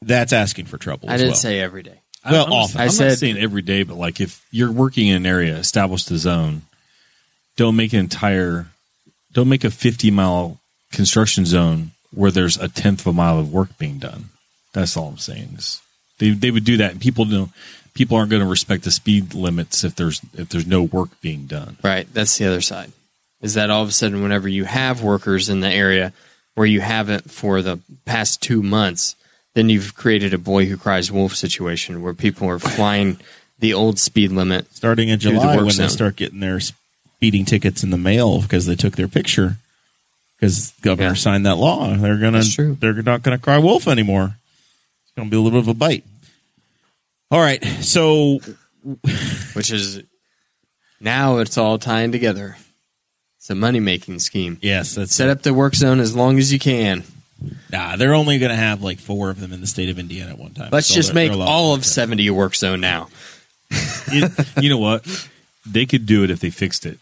[0.01, 1.09] that's asking for trouble.
[1.09, 1.39] I as didn't well.
[1.39, 2.01] say every day.
[2.29, 2.81] Well, I'm often.
[2.81, 5.55] I I'm said- not saying every day, but like if you're working in an area,
[5.57, 6.63] establish the zone.
[7.57, 8.67] Don't make an entire,
[9.33, 10.59] don't make a 50 mile
[10.91, 14.29] construction zone where there's a tenth of a mile of work being done.
[14.73, 15.55] That's all I'm saying.
[15.57, 15.81] Is
[16.19, 17.51] they they would do that, and people don't.
[17.93, 21.45] People aren't going to respect the speed limits if there's if there's no work being
[21.45, 21.77] done.
[21.83, 22.11] Right.
[22.13, 22.91] That's the other side.
[23.41, 26.13] Is that all of a sudden, whenever you have workers in the area
[26.55, 29.15] where you haven't for the past two months,
[29.55, 33.17] then you've created a boy who cries wolf situation where people are flying
[33.59, 34.73] the old speed limit.
[34.73, 37.97] starting in Through the July work when they start getting their speeding tickets in the
[37.97, 39.57] mail because they took their picture
[40.41, 41.13] because governor Yeah.
[41.15, 41.95] signed that law.
[41.95, 42.75] They're gonna That's true.
[42.79, 44.35] they're not gonna cry wolf anymore.
[45.05, 46.03] It's gonna be a little bit of a bite.
[47.29, 48.39] All right, so
[49.53, 50.01] which is
[50.99, 52.57] now it's all tying together.
[53.37, 54.57] It's a money making scheme.
[54.61, 57.03] yes, that's Set up the work zone as long as you can.
[57.71, 60.37] Nah, they're only gonna have like four of them in the state of Indiana at
[60.39, 60.69] one time.
[60.71, 63.09] Let's So just they're- make they're all of do 70 a work zone now.
[63.71, 65.05] It- you know what?
[65.65, 66.99] They could do it if they fixed it.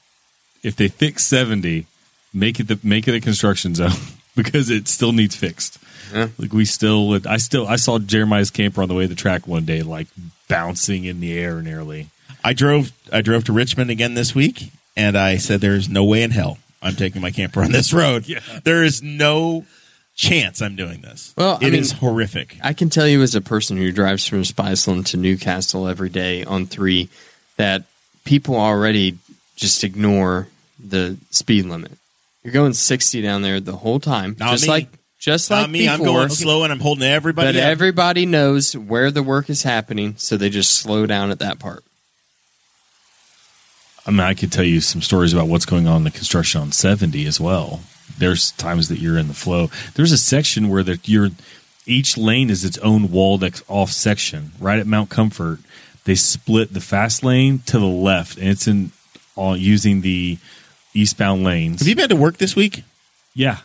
[0.64, 1.88] If they fix 70,
[2.34, 3.92] make it the make it a construction zone
[4.36, 5.78] because it still needs fixed.
[6.14, 6.30] Yeah.
[6.38, 9.48] Like we still I still I saw Jeremiah's camper on the way to the track
[9.48, 10.08] one day like
[10.48, 12.10] bouncing in the air nearly.
[12.44, 16.24] I drove I drove to Richmond again this week, and I said, "There's no way
[16.24, 18.28] in hell I'm taking my camper on this road.
[18.28, 18.40] Yeah.
[18.64, 19.66] There is no
[20.16, 21.34] chance I'm doing this.
[21.38, 22.58] Well, I mean- is horrific.
[22.64, 26.44] I can tell you as a person who drives from Spiceland to Newcastle every day
[26.44, 27.10] on three
[27.58, 27.84] that
[28.26, 29.18] people already
[29.56, 30.48] just ignore
[30.80, 31.92] the speed limit.
[32.44, 34.70] You're going 60 down there the whole time, Not just me.
[34.70, 34.88] like
[35.20, 35.90] just Not like me.
[35.90, 36.16] I'm before.
[36.16, 37.50] going slow, and I'm holding everybody.
[37.50, 37.64] but up.
[37.68, 41.84] everybody knows where the work is happening, so they just slow down at that part.
[44.06, 46.62] I mean I could tell you some stories about what's going on in the construction
[46.62, 47.82] on 70 as well.
[48.18, 49.70] There's times that you're in the flow.
[49.96, 51.30] There's a section where that you're
[51.86, 54.52] each lane is its own walled off section.
[54.60, 55.60] Right at Mount Comfort,
[56.06, 58.92] they split the fast lane to the left, and it's in
[59.36, 60.38] on using the
[60.94, 61.80] eastbound lanes.
[61.80, 62.84] Have you been to work this week?
[63.36, 63.60] Yeah,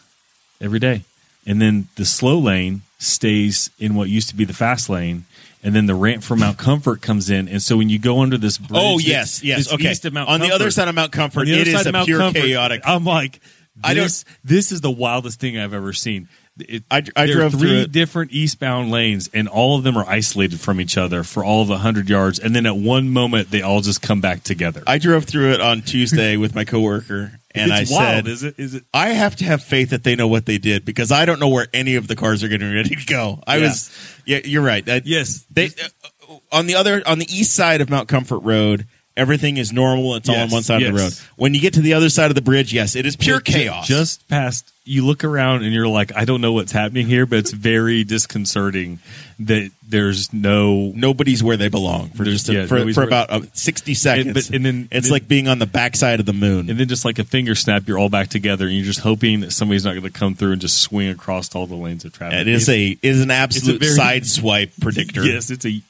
[0.60, 1.02] every day.
[1.46, 5.24] And then the slow lane stays in what used to be the fast lane.
[5.62, 7.48] And then the ramp for Mount Comfort comes in.
[7.48, 9.72] And so when you go under this bridge, Oh yes, yes.
[9.72, 9.90] Okay.
[9.90, 11.86] east of Mount on the other side of Mount Comfort, on the other it is
[11.86, 12.82] a Mount pure Comfort, chaotic.
[12.84, 13.40] I'm like,
[13.82, 16.28] I don't- this, this is the wildest thing I've ever seen.
[16.58, 20.08] It, I- I there drove are three different eastbound lanes, and all of them are
[20.08, 22.38] isolated from each other for all of hundred yards.
[22.38, 24.82] And then at one moment, they all just come back together.
[24.86, 28.42] I drove through it on Tuesday with my coworker, and it's I wild, said, is
[28.44, 28.54] it?
[28.56, 28.84] Is it?
[28.94, 31.48] I have to have faith that they know what they did because I don't know
[31.48, 33.42] where any of the cars are getting ready to go.
[33.48, 33.62] I Yeah.
[33.64, 34.88] was, yeah, you're right.
[34.88, 35.44] I- Yes.
[35.50, 39.72] they uh, on the other on the east side of Mount Comfort Road, everything is
[39.72, 40.16] normal.
[40.16, 41.04] It's all on one side of the road.
[41.04, 41.26] yes.
[41.36, 43.52] When you get to the other side of the bridge, yes, it is pure Ju-
[43.52, 43.86] chaos.
[43.86, 47.38] Just past, you look around and you're like, I don't know what's happening here, but
[47.38, 48.98] it's very disconcerting
[49.40, 50.92] that there's no.
[50.94, 53.40] nobody's where they belong for There's- just a, yeah, for, nobody's for where- about uh,
[53.52, 54.32] sixty seconds.
[54.48, 56.68] but- and then- it's then- like being on the backside of the moon.
[56.70, 59.40] And then just like a finger snap, you're all back together, and you're just hoping
[59.40, 62.12] that somebody's not going to come through and just swing across all the lanes of
[62.12, 62.38] traffic.
[62.40, 65.24] it is a it is an absolute very- side predictor.
[65.26, 65.80] yes, it's a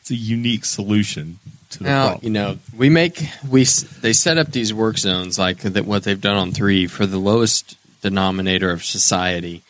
[0.00, 1.38] it's a unique solution
[1.70, 2.24] to the Now problem.
[2.24, 3.64] you know we make we
[4.00, 7.18] they set up these work zones like that what they've done on three for the
[7.18, 9.62] lowest denominator of society,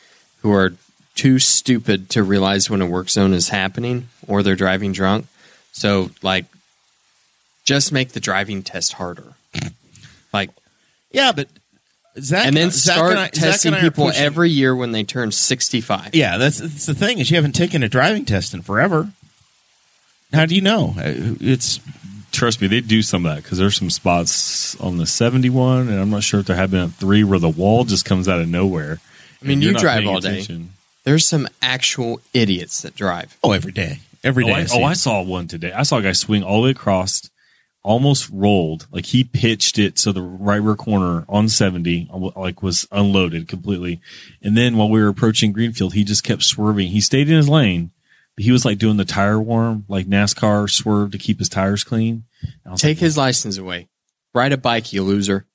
[0.42, 0.74] who are
[1.14, 5.26] too stupid to realize when a work zone is happening or they're driving drunk.
[5.72, 6.44] So like,
[7.64, 9.32] just make the driving test harder.
[10.32, 10.50] Like,
[11.10, 11.48] Yeah, but
[12.20, 15.04] Zach and then Zach start I- testing and I are people every year when they
[15.04, 16.14] turn sixty-five.
[16.14, 19.10] Yeah, that's, that's the thing is you haven't taken a driving test in forever.
[20.32, 20.94] How do you know?
[20.98, 21.80] Uh, It's
[22.30, 25.98] Trust me, they do some of that because there's some spots on the 71, and
[25.98, 28.38] I'm not sure if there have been at three where the wall just comes out
[28.40, 29.00] of nowhere.
[29.42, 30.32] I mean, you drive all day.
[30.40, 30.72] attention.
[31.04, 33.38] There's some actual idiots that drive.
[33.42, 34.52] oh every day, every day.
[34.52, 35.72] Oh, I, see oh, I saw one today.
[35.72, 37.30] I saw a guy swing all the way across,
[37.82, 38.86] almost rolled.
[38.92, 44.00] Like he pitched it so the right rear corner on 70 like was unloaded completely.
[44.42, 46.88] And then while we were approaching Greenfield, he just kept swerving.
[46.88, 47.97] He stayed in his lane, but
[48.38, 52.24] he was like doing the tire warm, like NASCAR swerve to keep his tires clean.
[52.76, 53.88] Take like, his license away.
[54.34, 55.46] Ride a bike, you loser.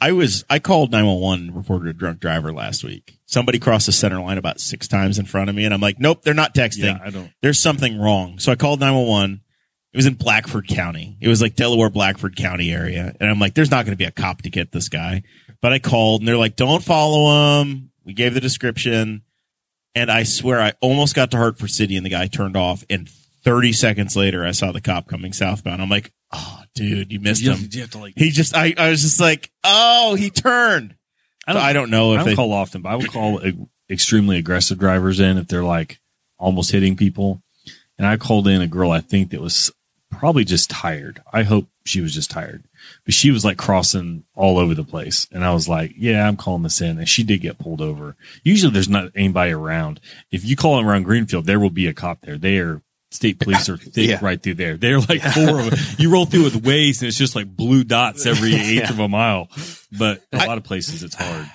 [0.00, 3.18] I was I called nine one one and reported a drunk driver last week.
[3.26, 6.00] Somebody crossed the center line about six times in front of me, and I'm like,
[6.00, 6.98] nope, they're not texting.
[6.98, 7.30] Yeah, I don't.
[7.42, 8.38] There's something wrong.
[8.38, 9.40] So I called nine one one,
[9.94, 11.16] It was in Blackford County.
[11.20, 13.14] It was like Delaware, Blackford County area.
[13.20, 15.22] And I'm like, there's not going to be a cop to get this guy.
[15.62, 17.92] But I called and they're like, don't follow him.
[18.04, 19.22] We gave the description.
[19.94, 22.84] And I swear I almost got to Hartford City and the guy turned off.
[22.90, 25.80] And 30 seconds later, I saw the cop coming southbound.
[25.80, 27.58] I'm like, oh, dude, you missed You him.
[27.58, 28.14] have, you have to like.
[28.16, 30.96] He just, I, I was just like, oh, he turned.
[31.46, 33.40] I don't, I don't know I if don't they, call often, but I would call
[33.90, 36.00] extremely aggressive drivers in if they're like
[36.38, 37.42] almost hitting people.
[37.98, 39.70] And I called in a girl I think that was
[40.14, 41.22] probably just tired.
[41.32, 42.64] I hope she was just tired,
[43.04, 45.26] but she was like crossing all over the place.
[45.32, 46.98] And I was like, yeah, I'm calling this in.
[46.98, 48.16] And she did get pulled over.
[48.42, 50.00] Usually there's not anybody around.
[50.30, 52.38] If you call around Greenfield, there will be a cop there.
[52.38, 54.18] They are state police are thick Yeah.
[54.22, 54.76] right through there.
[54.76, 55.78] They're like four of them.
[55.98, 59.08] You roll through with waves and it's just like blue dots every eighth of a
[59.08, 59.48] mile.
[59.96, 61.48] But a lot of places it's hard.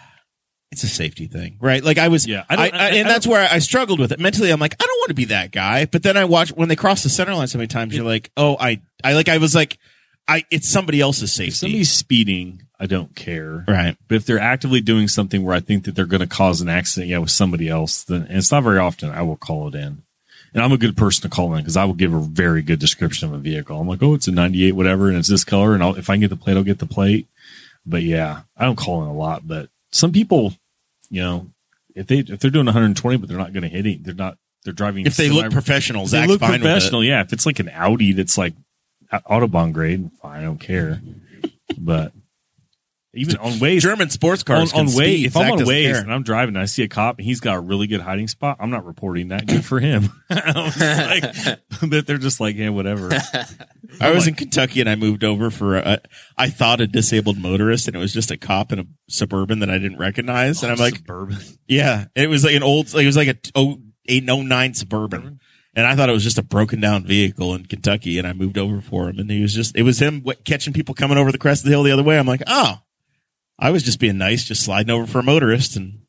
[0.71, 1.83] It's a safety thing, right?
[1.83, 4.19] Like I was, Yeah, I, I I, and I that's where I struggled with it
[4.19, 4.51] mentally.
[4.51, 5.85] I'm like, I don't want to be that guy.
[5.85, 7.95] But then I watch when they cross the center line so many times.
[7.95, 9.77] You're like, oh, I, I like, I was like,
[10.27, 13.65] I, it's somebody else's If safety, somebody's speeding, I don't care.
[13.67, 13.97] right?
[14.07, 16.69] But if they're actively doing something where I think that they're going to cause an
[16.69, 19.09] accident, yeah, with somebody else, then and it's not very often.
[19.09, 20.03] I will call it in,
[20.53, 22.77] and I'm a good person to call in because I will give a very good
[22.77, 23.79] description of a vehicle.
[23.79, 26.13] I'm like, oh, it's a '98, whatever, and it's this color, and I'll, if I
[26.13, 27.27] can get the plate, I'll get the plate.
[27.87, 29.47] But yeah, I don't call in a lot.
[29.47, 30.53] But some people,
[31.09, 31.47] you know,
[31.95, 34.37] if they if they're doing 120, but they're not going to hit it, they're not.
[34.65, 35.05] They're driving.
[35.05, 36.63] If they look semi- professional, if they look fine with it.
[36.63, 37.03] professional.
[37.03, 38.53] Yeah, if it's like an Audi that's like
[39.11, 41.01] uh, Autobahn grade, fine, I don't care.
[41.77, 42.11] But
[43.13, 45.25] even on Waze, German sports cars on, on can Waze, speed.
[45.25, 46.01] if I'm on doesn't Waze care.
[46.01, 48.27] and I'm driving and I see a cop and he's got a really good hiding
[48.27, 49.47] spot, I'm not reporting that.
[49.47, 50.09] Good for him.
[50.29, 51.23] Like,
[51.89, 53.09] but they're just like, yeah, whatever.
[54.01, 55.99] I was in Kentucky and I moved over for a,
[56.37, 59.69] I thought a disabled motorist and it was just a cop in a suburban that
[59.69, 60.61] I didn't recognize.
[60.61, 61.37] And oh, I'm like, suburban.
[61.67, 64.73] yeah, it was like an old, like, it was like a oh eight oh nine
[64.75, 65.39] suburban.
[65.75, 68.17] And I thought it was just a broken down vehicle in Kentucky.
[68.17, 70.93] And I moved over for him and he was just, it was him catching people
[70.93, 72.19] coming over the crest of the hill the other way.
[72.19, 72.79] I'm like, oh,
[73.59, 75.75] I was just being nice, just sliding over for a motorist.
[75.75, 75.99] And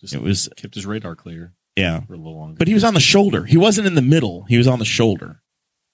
[0.00, 2.00] Just it was, kept his radar clear yeah.
[2.02, 2.56] for a little longer.
[2.58, 3.44] But he was on the shoulder.
[3.44, 4.44] He wasn't in the middle.
[4.44, 5.42] He was on the shoulder,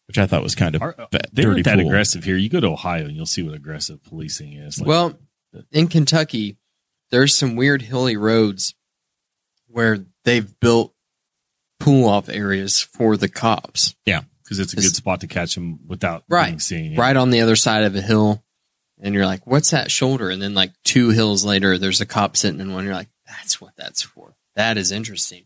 [0.06, 1.86] which I thought was kind of Our- ba- they dirty aren't that pool.
[1.88, 2.36] aggressive here.
[2.36, 4.78] You go to Ohio and you'll see what aggressive policing is.
[4.78, 5.18] Like, Well,
[5.72, 6.58] in Kentucky,
[7.10, 8.74] there's some weird hilly roads
[9.68, 10.94] where they've built
[11.80, 15.80] pull off areas for the cops Yeah, because it's a good spot to catch them
[15.86, 16.46] without Right.
[16.48, 16.92] being seen.
[16.92, 17.00] yeah.
[17.00, 18.43] right on the other side of a hill.
[19.04, 20.30] And you're like, what's that shoulder?
[20.30, 22.84] And then like two hills later, there's a cop sitting in one.
[22.84, 24.34] You're like, that's what that's for.
[24.56, 25.44] That is interesting.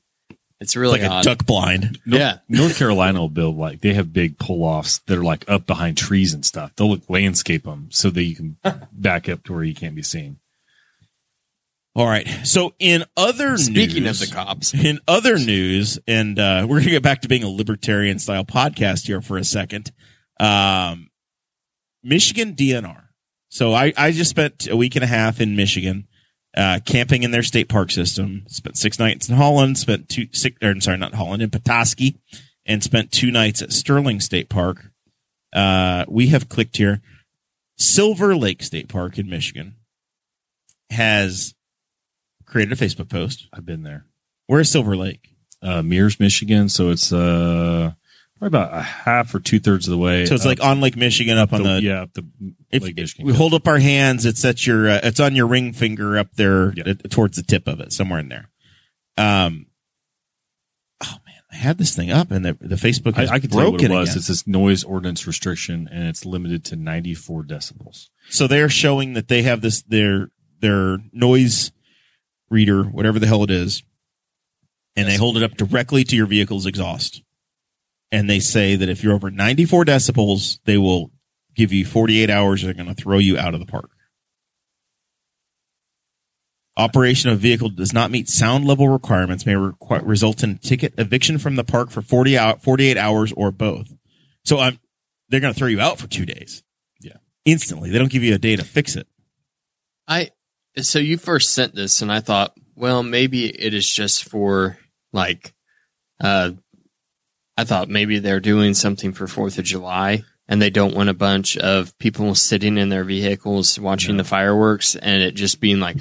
[0.60, 1.98] It's really like a duck blind.
[2.06, 2.38] North, Yeah.
[2.48, 5.96] North Carolina will build like they have big pull offs that are like up behind
[5.96, 6.72] trees and stuff.
[6.76, 8.56] They'll like landscape them so that you can
[8.92, 10.38] back up to where you can't be seen.
[11.96, 12.28] All right.
[12.44, 16.92] So in other Speaking news, of the cops, in other news, and uh, we're gonna
[16.92, 19.90] get back to being a libertarian style podcast here for a second.
[20.38, 21.10] Um,
[22.04, 23.07] Michigan DNR.
[23.48, 26.06] So I I just spent a week and a half in Michigan,
[26.56, 28.44] uh, camping in their state park system.
[28.48, 29.78] Spent six nights in Holland.
[29.78, 30.56] Spent two six.
[30.62, 32.20] Or, sorry, not Holland in Petoskey,
[32.66, 34.90] and spent two nights at Sterling State Park.
[35.52, 37.00] Uh, we have clicked here.
[37.76, 39.76] Silver Lake State Park in Michigan
[40.90, 41.54] has
[42.44, 43.46] created a Facebook post.
[43.52, 44.04] I've been there.
[44.46, 45.34] Where's Silver Lake?
[45.62, 46.68] Uh, Mears, Michigan.
[46.68, 47.92] So it's uh
[48.38, 50.24] probably about a half or two thirds of the way.
[50.26, 51.82] So it's up like on Lake Michigan, up on the, the.
[51.82, 52.26] yeah, up the
[52.70, 53.26] if, Lake Michigan.
[53.26, 56.28] we hold up our hands, it's at your, uh, it's on your ring finger up
[56.34, 56.94] there Yeah.
[57.10, 58.50] towards the tip of it, somewhere in there.
[59.16, 59.66] Um.
[61.02, 63.64] Oh man, I had this thing up and the the Facebook I, I can tell
[63.66, 64.08] you what it was.
[64.10, 64.18] again.
[64.18, 68.08] It's this noise ordinance restriction, and it's limited to 94 decibels.
[68.30, 71.70] So they're showing that they have this their their noise
[72.50, 73.82] reader, whatever the hell it is,
[74.96, 77.22] and they hold it up directly to your vehicle's exhaust.
[78.10, 81.10] And they say that if you're over 94 decibels, they will
[81.54, 82.62] give you 48 hours.
[82.62, 83.90] They're going to throw you out of the park.
[86.76, 90.94] Operation of a vehicle does not meet sound level requirements may requ- result in ticket
[90.96, 93.92] eviction from the park for 40 out 48 hours or both.
[94.44, 94.78] So I'm
[95.28, 96.62] they're going to throw you out for 2 days.
[97.00, 97.16] Yeah.
[97.44, 97.90] Instantly.
[97.90, 99.08] They don't give you a day to fix it.
[100.06, 100.30] I
[100.76, 104.78] so you first sent this, and I thought, well, maybe it is just for
[105.12, 105.54] like,
[106.20, 106.52] uh,
[107.58, 111.14] I thought maybe they're doing something for Fourth of July, and they don't want a
[111.14, 115.96] bunch of people sitting in their vehicles watching the fireworks, and it just being like,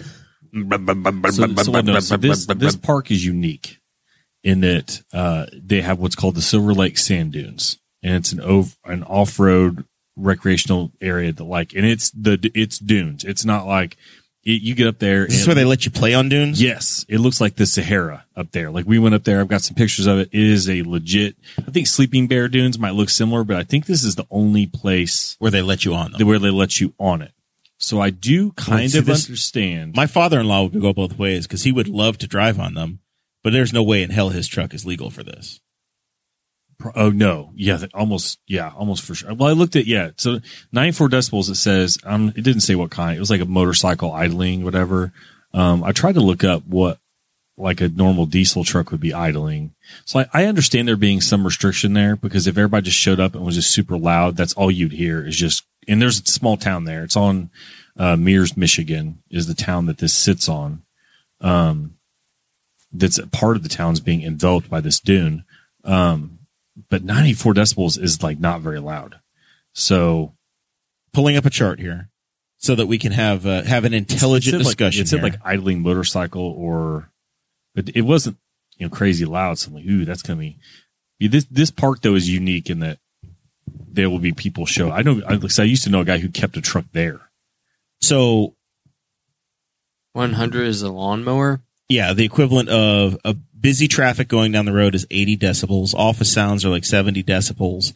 [1.31, 3.79] So, so no, so this, this park is unique
[4.43, 8.39] in that uh, they have what's called the Silver Lake Sand Dunes, and it's an
[8.39, 9.83] ov- an off road
[10.15, 13.23] recreational area that like, and it's the it's dunes.
[13.23, 13.97] It's not like
[14.53, 15.25] you get up there.
[15.25, 16.61] Is this and- where they let you play on dunes?
[16.61, 18.69] Yes, it looks like the Sahara up there.
[18.71, 19.39] Like we went up there.
[19.39, 20.29] I've got some pictures of it.
[20.31, 21.35] It is a legit.
[21.59, 24.65] I think Sleeping Bear Dunes might look similar, but I think this is the only
[24.67, 26.27] place Where they let you on them.
[26.27, 27.31] where they let you on it.
[27.79, 29.95] So I do kind see, of this- understand.
[29.95, 32.99] My father-in-law would go both ways because he would love to drive on them,
[33.43, 35.59] but there's no way in hell his truck is legal for this.
[36.95, 39.33] Oh no, yeah, almost, yeah, almost for sure.
[39.33, 40.39] Well, I looked at yeah, so
[40.71, 41.49] ninety four decibels.
[41.49, 43.17] It says um, it didn't say what kind.
[43.17, 45.11] It was like a motorcycle idling, whatever.
[45.53, 46.99] Um, I tried to look up what
[47.57, 49.73] like a normal diesel truck would be idling.
[50.05, 53.33] So I, I understand there being some restriction there because if everybody just showed up
[53.33, 55.63] and was just super loud, that's all you'd hear is just.
[55.87, 57.03] And there's a small town there.
[57.03, 57.49] It's on
[57.97, 60.83] uh, Mears, Michigan, is the town that this sits on.
[61.41, 61.95] Um,
[62.91, 65.45] that's a part of the town's being enveloped by this dune.
[65.83, 66.36] Um,
[66.89, 69.19] but 94 decibels is like not very loud.
[69.73, 70.33] So
[71.13, 72.09] Pulling up a chart here
[72.57, 74.99] so that we can have uh, have an intelligent it discussion.
[74.99, 75.29] Like, it said here.
[75.29, 77.09] like idling motorcycle or,
[77.73, 78.37] but it wasn't
[78.77, 79.57] you know crazy loud.
[79.57, 80.59] So I'm like, ooh, that's gonna be.
[81.19, 82.99] This this park though is unique in that
[83.65, 84.91] there will be people show.
[84.91, 85.21] I know.
[85.27, 87.31] I, I used to know a guy who kept a truck there.
[87.99, 88.53] so
[90.13, 91.61] 100 is a lawnmower.
[91.89, 95.93] Yeah, the equivalent of a busy traffic going down the road is 80 decibels.
[95.95, 97.93] Office sounds are like 70 decibels.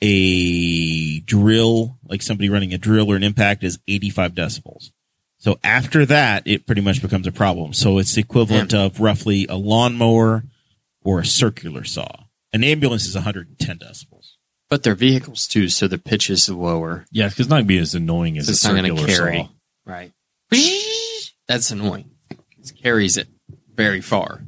[0.00, 4.90] A drill, like somebody running a drill or an impact is 85 decibels.
[5.38, 7.72] So after that, it pretty much becomes a problem.
[7.72, 10.44] So it's the equivalent of roughly a lawnmower
[11.02, 12.08] or a circular saw.
[12.52, 14.34] An ambulance is 110 decibels.
[14.68, 17.06] But they're vehicles too, so the pitch is lower.
[17.10, 19.38] Yeah, because it's not gonna be as annoying as So a it's circular to carry.
[19.38, 19.48] saw.
[19.86, 20.12] Right.
[21.48, 22.10] That's annoying.
[22.72, 23.28] Carries it
[23.74, 24.42] very far.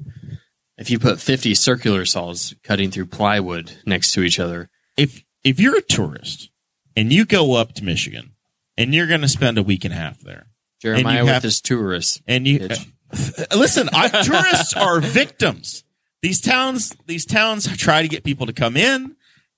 [0.79, 5.61] If you put 50 circular saws cutting through plywood next to each other, If, if
[5.61, 6.51] you're a tourist
[6.97, 8.33] and you go up to Michigan
[8.79, 10.47] and you're going to spend a week and a half there
[10.81, 12.23] Jeremiah you with have- his tourists.
[12.27, 12.67] and you.
[12.71, 12.77] Uh,
[13.57, 15.83] listen I, tourists are victims
[16.23, 19.17] these towns these towns try to get people to come in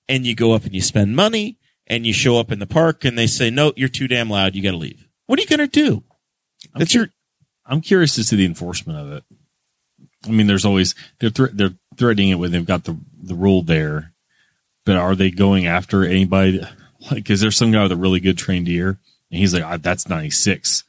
[0.09, 3.05] and you go up and you spend money and you show up in the park
[3.05, 5.47] and they say no you're too damn loud you got to leave what are you
[5.47, 6.03] going to do
[6.73, 7.09] that's your
[7.65, 9.23] I'm curious as to the enforcement of it.
[10.25, 14.13] I mean, there's always they're they're threatening it when they've got the the rule there,
[14.85, 16.61] but are they going after anybody?
[17.11, 18.97] Like, is there some guy with a really good trained ear
[19.29, 20.85] and he's like, "Ah, "That's 96,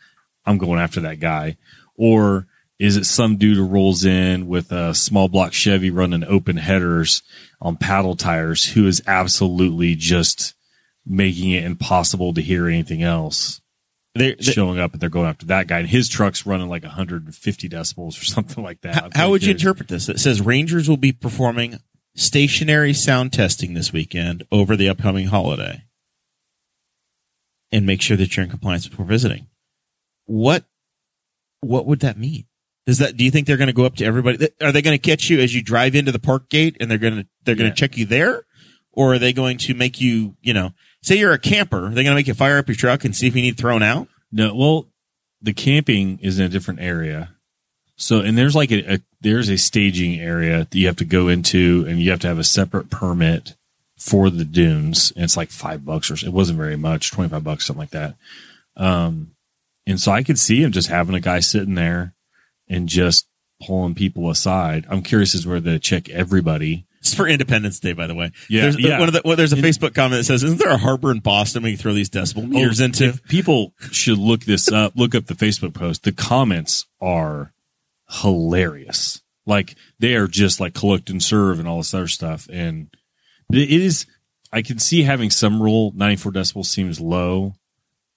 [0.46, 1.56] I'm going after that guy,"
[1.96, 2.46] or
[2.78, 7.22] is it some dude who rolls in with a small block Chevy running open headers
[7.60, 10.54] on paddle tires who is absolutely just
[11.06, 13.60] making it impossible to hear anything else?
[14.14, 16.82] They're, they showing up and they're going after that guy and his truck's running like
[16.84, 18.94] 150 decibels or something like that.
[18.94, 21.78] how, how would you interpret this it says rangers will be performing
[22.14, 25.82] stationary sound testing this weekend over the upcoming holiday
[27.72, 29.46] and make sure that you're in compliance before visiting
[30.26, 30.64] what
[31.60, 32.44] what would that mean
[32.86, 33.16] Does that?
[33.16, 34.48] Do you think they're going to go up to everybody?
[34.62, 36.98] Are they going to catch you as you drive into the park gate, and they're
[36.98, 37.88] going to they're going to Yeah.
[37.88, 38.44] check you there,
[38.92, 40.72] or are they going to make you, you know,
[41.04, 41.82] say you're a camper?
[41.82, 43.82] They're going to make you fire up your truck and see if you need thrown
[43.82, 44.08] out.
[44.32, 44.86] No, well,
[45.40, 47.30] the camping is in a different area.
[47.96, 51.28] So, and there's like a, a there's a staging area that you have to go
[51.28, 53.54] into, and you have to have a separate permit
[53.96, 55.12] for the dunes.
[55.14, 57.90] And it's like five bucks or it wasn't very much, twenty five bucks, something like
[57.90, 58.16] that.
[58.76, 59.36] Um,
[59.86, 62.14] and so I could see him just having a guy sitting there
[62.68, 63.28] and just
[63.64, 64.86] pulling people aside.
[64.88, 66.86] I'm curious as where they check everybody.
[67.04, 68.32] It's for Independence Day, by the way.
[68.48, 68.98] Yeah, there's, yeah.
[68.98, 71.20] One of the, well, there's a Facebook comment that says, "Isn't there a harbor in
[71.20, 74.94] Boston we can throw these decibel meters Oh, into?" people should look this up.
[74.96, 76.04] Look up the Facebook post.
[76.04, 77.52] The comments are
[78.08, 79.20] hilarious.
[79.44, 82.48] Like they are just like collect and serve and all this other stuff.
[82.50, 82.88] And
[83.52, 84.06] it it is.
[84.50, 85.92] I can see having some rule.
[85.94, 87.54] Ninety four decibels seems low.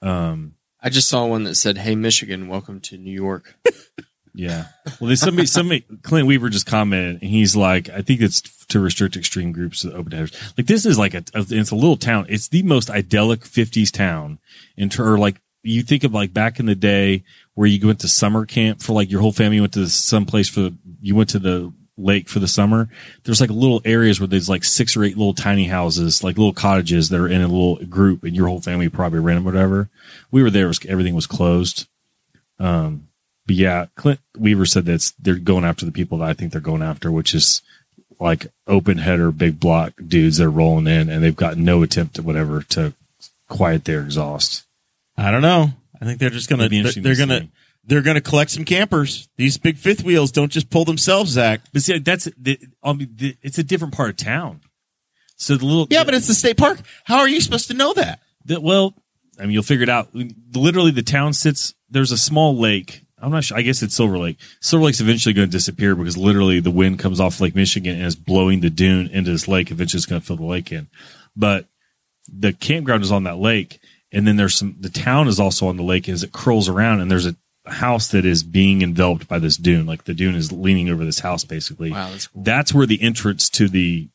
[0.01, 0.53] Um.
[0.79, 3.55] I just saw one that said, "Hey, Michigan, welcome to New York."
[4.37, 4.67] Yeah.
[4.99, 8.79] Well, there's somebody, somebody, Clint Weaver just commented, and he's like, I think it's to
[8.79, 10.53] restrict extreme groups to open headers.
[10.55, 12.27] Like this is like a, it's a little town.
[12.29, 14.37] It's the most idyllic 50s town
[14.75, 17.23] in ter- like, you think of like back in the day
[17.55, 20.47] where you went to summer camp for like your whole family went to some place
[20.47, 20.69] for,
[21.01, 22.89] you went to the lake for the summer.
[23.23, 26.53] There's like little areas where there's like six or eight little tiny houses, like little
[26.53, 29.89] cottages that are in a little group and your whole family probably ran them, whatever.
[30.29, 31.87] We were there, was, everything was closed.
[32.59, 33.06] Um,
[33.47, 36.61] but yeah, Clint Weaver said that they're going after the people that I think they're
[36.61, 37.61] going after, which is
[38.19, 42.19] like open header, big block dudes that are rolling in and they've got no attempt
[42.19, 42.93] at whatever to
[43.47, 44.65] quiet their exhaust.
[45.17, 45.71] I don't know.
[45.99, 47.47] I think they're just gonna be they're, they're gonna
[47.85, 49.29] they're gonna collect some campers.
[49.37, 51.61] These big fifth wheels don't just pull themselves, Zach.
[51.73, 54.61] But see, that's the, I mean, the, it's a different part of town.
[55.37, 56.81] So the little Yeah, but it's the state park.
[57.05, 58.19] How are you supposed to know that?
[58.47, 58.93] the, well,
[59.39, 60.09] I mean, you'll figure it out.
[60.53, 61.75] Literally, the town sits.
[61.89, 63.03] There's a small lake.
[63.19, 63.57] I'm not sure.
[63.57, 64.37] I guess it's Silver Lake.
[64.61, 68.05] Silver Lake's eventually going to disappear because literally the wind comes off Lake Michigan and
[68.05, 69.71] is blowing the dune into this lake.
[69.71, 70.87] Eventually, it's going to fill the lake in.
[71.35, 71.65] But
[72.27, 73.79] the campground is on that lake,
[74.11, 74.75] and then there's some.
[74.79, 78.07] The town is also on the lake as it curls around, and there's a house
[78.09, 79.87] that is being enveloped by this dune.
[79.87, 81.91] Like the dune is leaning over this house, basically.
[81.91, 82.43] Wow, that's cool.
[82.43, 84.09] That's where the entrance to the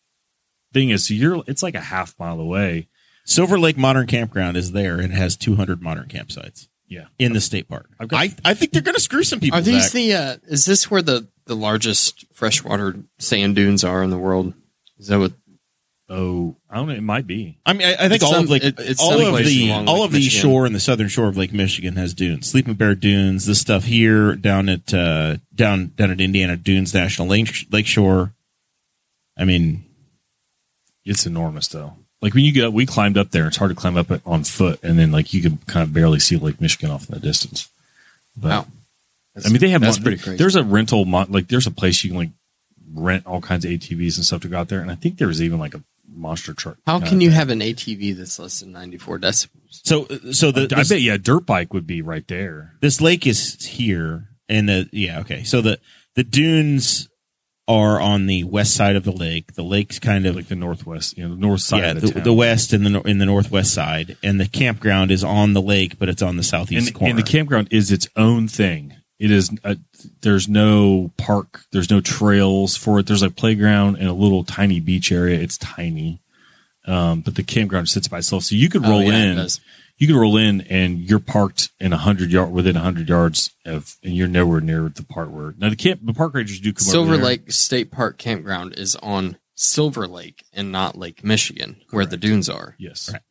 [0.73, 1.09] thing is.
[1.09, 1.43] So you're.
[1.49, 2.89] It's like a half mile away.
[3.25, 7.07] Silver Lake Modern Campground is there and has 200 modern campsites Yeah.
[7.19, 7.89] in the state park.
[7.99, 9.59] I've got- I, I think they're going to screw some people.
[9.59, 9.93] Are these Zach.
[9.93, 10.15] the?
[10.15, 14.55] Uh, is this where the the largest freshwater sand dunes are in the world?
[14.99, 15.33] Is that what?
[16.09, 16.95] Oh, I don't know.
[16.95, 17.59] It might be.
[17.65, 19.71] I mean, I, I think It's all some- of Lake, it- it's all of the,
[19.73, 22.51] all Lake of the shore and the southern shore of Lake Michigan has dunes.
[22.51, 27.29] Sleeping Bear Dunes, this stuff here down at uh, down down at Indiana Dunes National
[27.29, 28.35] Lake Lake Shore.
[29.39, 29.85] I mean,
[31.05, 31.97] It's enormous though.
[32.23, 33.47] Like when you get up, we climbed up there.
[33.49, 35.93] It's hard to climb up it on foot, and then like you can kind of
[35.93, 37.69] barely see Lake Michigan off in the distance.
[38.37, 38.67] But Wow.
[39.45, 40.37] I mean, they have that's mon- pretty crazy.
[40.39, 42.31] There's a rental mon- like there's a place you can like
[42.95, 45.29] rent all kinds of ATVs and stuff to go out there, and I think there
[45.29, 45.83] was even like a
[46.15, 46.77] monster truck.
[46.87, 49.49] How can you have an ATV that's less than 94 decibels?
[49.71, 52.75] so so the I bet yeah, dirt bike would be right there.
[52.81, 55.43] this lake is here, and the yeah okay.
[55.45, 55.79] So the
[56.15, 57.09] the dunes
[57.69, 59.55] are on the west side of the lake.
[59.55, 62.07] The lake's kind of Like the northwest, you know, the north side yeah, of the,
[62.09, 65.63] the, the west and the in the northwest side, and the campground is on the
[65.63, 67.11] lake, but it's on the southeast and, corner.
[67.11, 68.95] and the campground is its own thing.
[69.19, 69.51] It is.
[69.63, 69.77] A,
[70.23, 71.65] there's no park.
[71.71, 73.07] There's no trails for it.
[73.07, 75.39] There's a playground and a little tiny beach area.
[75.39, 76.21] It's tiny,
[76.87, 78.43] um, but the campground sits by itself.
[78.43, 79.49] So you could Oh, roll yeah, it in.
[80.03, 80.09] Does.
[80.09, 83.51] You can roll in, and you're parked in a hundred yard within a hundred yards
[83.65, 86.73] of, and you're nowhere near the part where now the camp the park rangers do
[86.73, 87.25] come Silver over there.
[87.27, 92.49] Lake State Park campground is on Silver Lake and not Lake Michigan, where the dunes
[92.49, 92.75] are.
[92.79, 93.23] Yes, Right.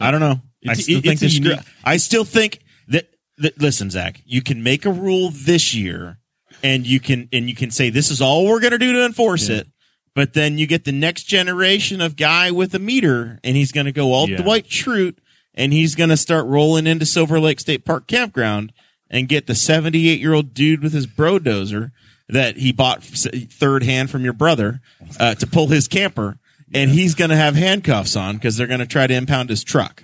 [0.00, 0.40] I don't know.
[0.66, 3.08] I It's- still it's think a they're unique- I still think that,
[3.38, 3.58] that.
[3.60, 6.18] Listen, Zach, you can make a rule this year,
[6.62, 9.04] and you can and you can say this is all we're going to do to
[9.04, 9.58] enforce Yeah.
[9.58, 9.68] it.
[10.14, 13.86] But then you get the next generation of guy with a meter, and he's going
[13.86, 14.36] to go all Yeah.
[14.42, 15.16] Dwight Schrute,
[15.54, 18.72] and he's going to start rolling into Silver Lake State Park campground
[19.10, 21.90] and get the seventy-eight year old dude with his brodozer
[22.28, 24.80] that he bought third hand from your brother
[25.20, 26.38] uh, to pull his camper.
[26.72, 29.62] And he's going to have handcuffs on because they're going to try to impound his
[29.62, 30.02] truck.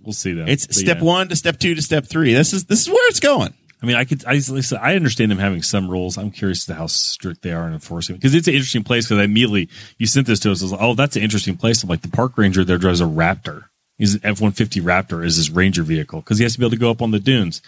[0.00, 0.48] we'll see that.
[0.48, 1.04] It's But step yeah.
[1.04, 2.32] one to step two to step three.
[2.32, 3.52] This is this is where it's going.
[3.82, 4.24] I mean, I could.
[4.26, 4.40] I,
[4.80, 6.16] I understand them having some rules.
[6.16, 9.06] I'm curious to how strict they are in enforcing because it's an interesting place.
[9.06, 9.68] Because I immediately
[9.98, 10.62] you sent this to us.
[10.62, 11.82] I was like, oh, that's an interesting place.
[11.82, 13.64] I'm like, the park ranger there drives a Raptor.
[13.98, 16.80] He's an F-150 Raptor is his ranger vehicle because he has to be able to
[16.80, 17.62] go up on the dunes.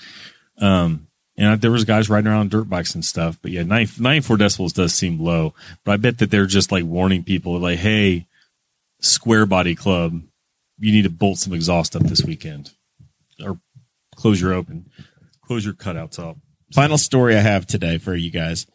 [0.59, 3.39] Um, and there was guys riding around on dirt bikes and stuff.
[3.41, 5.55] But yeah, 90, 94 decibels does seem low.
[5.85, 8.27] But I bet that they're just like warning people, like, hey,
[9.01, 10.21] Square Body Club,
[10.79, 12.73] you need to bolt some exhaust up this weekend,
[13.43, 13.59] or
[14.17, 14.91] close your open,
[15.49, 16.37] close your cutouts up.
[16.75, 18.67] Final story I have today for you guys.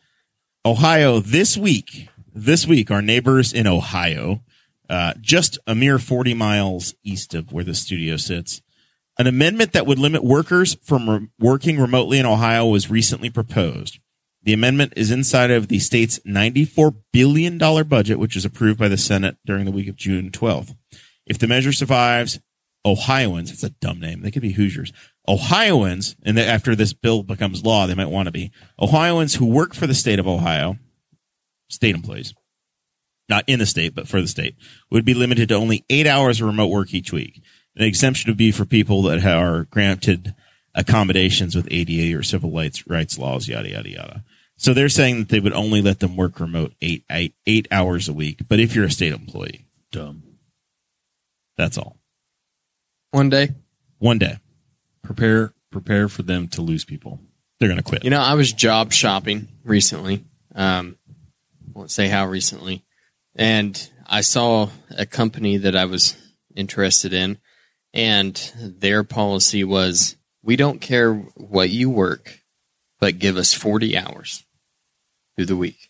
[0.66, 2.10] Ohio this week.
[2.34, 4.42] This week, our neighbors in Ohio,
[4.90, 8.64] uh, just a mere 40 miles east of where the studio sits,
[9.20, 14.00] an amendment that would limit workers from re- working remotely in Ohio was recently proposed.
[14.42, 18.98] The amendment is inside of the state's $94 billion budget, which was approved by the
[18.98, 20.76] Senate during the week of June 12th.
[21.28, 22.40] If the measure survives,
[22.84, 24.22] Ohioans, it's a dumb name.
[24.22, 24.92] They could be Hoosiers.
[25.28, 29.46] Ohioans, and that after this bill becomes law, they might want to be Ohioans who
[29.46, 30.78] work for the state of Ohio,
[31.70, 32.34] state employees,
[33.30, 34.56] not in the state, but for the state,
[34.92, 37.42] would be limited to only eight hours of remote work each week.
[37.76, 40.36] An exemption would be for people that are granted
[40.76, 44.24] accommodations with ADA or civil rights, rights laws, yada, yada, yada.
[44.58, 48.08] So they're saying that they would only let them work remote eight, eight, eight hours
[48.08, 48.42] a week.
[48.48, 50.24] But if you're a state employee, Dumb.
[51.58, 51.98] that's all.
[53.12, 53.50] One day,
[54.00, 54.38] One day,
[55.04, 57.20] Prepare, prepare for them to lose people.
[57.60, 58.04] they're going to quit.
[58.04, 60.24] you know, I was job shopping recently.
[60.56, 60.98] Um,
[61.74, 62.86] won't say how recently,
[63.36, 66.16] and I saw a company that I was
[66.56, 67.40] interested in,
[67.94, 72.40] and their policy was we don't care what you work,
[73.00, 74.46] but give us 40 hours
[75.36, 75.90] through the week.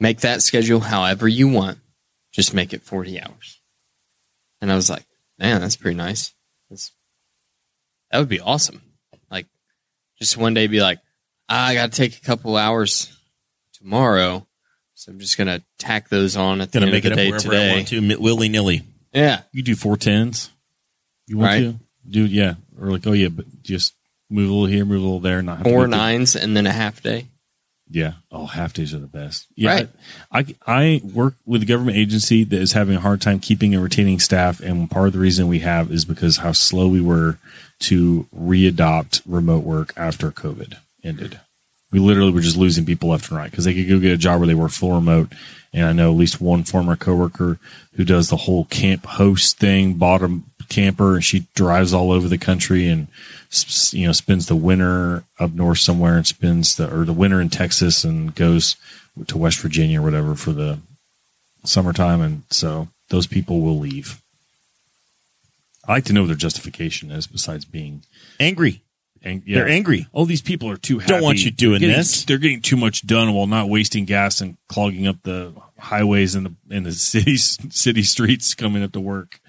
[0.00, 1.78] Make that schedule however you want,
[2.32, 3.60] just make it 40 hours.
[4.60, 5.04] And I was like,
[5.38, 6.32] man, that's pretty nice.
[6.70, 6.92] That's,
[8.14, 8.80] that would be awesome.
[9.28, 9.46] Like,
[10.20, 11.00] just one day be like,
[11.48, 13.12] "Ah, I got to take a couple hours
[13.72, 14.46] tomorrow,
[14.94, 17.16] so I'm just gonna tack those on at the Going to end make of it
[17.16, 18.82] the up day wherever I want to, willy nilly.
[19.12, 20.50] Yeah, You do four tens.
[21.26, 21.60] You want Right.
[21.60, 23.94] to do yeah, or like oh yeah, but just
[24.30, 26.36] move a little here, move a little there, not have to four go through- nines
[26.36, 27.26] and then a half day.
[27.90, 28.14] Yeah.
[28.32, 29.46] Oh, half days are the best.
[29.56, 29.70] Yeah.
[29.74, 29.88] Right.
[30.32, 33.82] I, I work with a government agency that is having a hard time keeping and
[33.84, 34.60] retaining staff.
[34.60, 37.38] And part of the reason we have is because how slow we were
[37.80, 41.40] to readopt remote work after COVID ended.
[41.90, 44.16] We literally were just losing people left and right because they could go get a
[44.16, 45.32] job where they work full remote.
[45.72, 47.58] And I know at least one former coworker
[47.94, 52.38] who does the whole camp host thing, bottom camper and she drives all over the
[52.38, 53.06] country and
[53.92, 57.50] you know spends the winter up north somewhere and spends the or the winter in
[57.50, 58.76] Texas and goes
[59.26, 60.78] to West Virginia or whatever for the
[61.64, 64.20] summertime and so those people will leave.
[65.86, 68.04] I like to know what their justification is besides being
[68.40, 68.82] Angry.
[69.22, 69.58] ang- yeah.
[69.58, 70.06] They're angry.
[70.14, 71.12] Oh, these people are too happy.
[71.12, 72.24] Don't want you doing They're getting- this.
[72.24, 76.46] They're getting too much done while not wasting gas and clogging up the highways and
[76.46, 79.40] the in the city city streets coming up to work.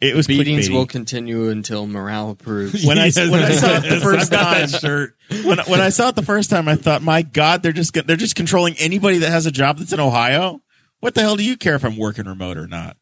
[0.00, 0.72] It was Beatings clickbaity.
[0.74, 2.84] will continue until morale improves.
[2.84, 5.16] when I when I saw it the first time, shirt.
[5.44, 8.16] when when I saw it the first time, I thought, my God, they're just they're
[8.16, 10.60] just controlling anybody that has a job that's in Ohio.
[11.00, 12.96] What the hell do you care if I'm working remote or not?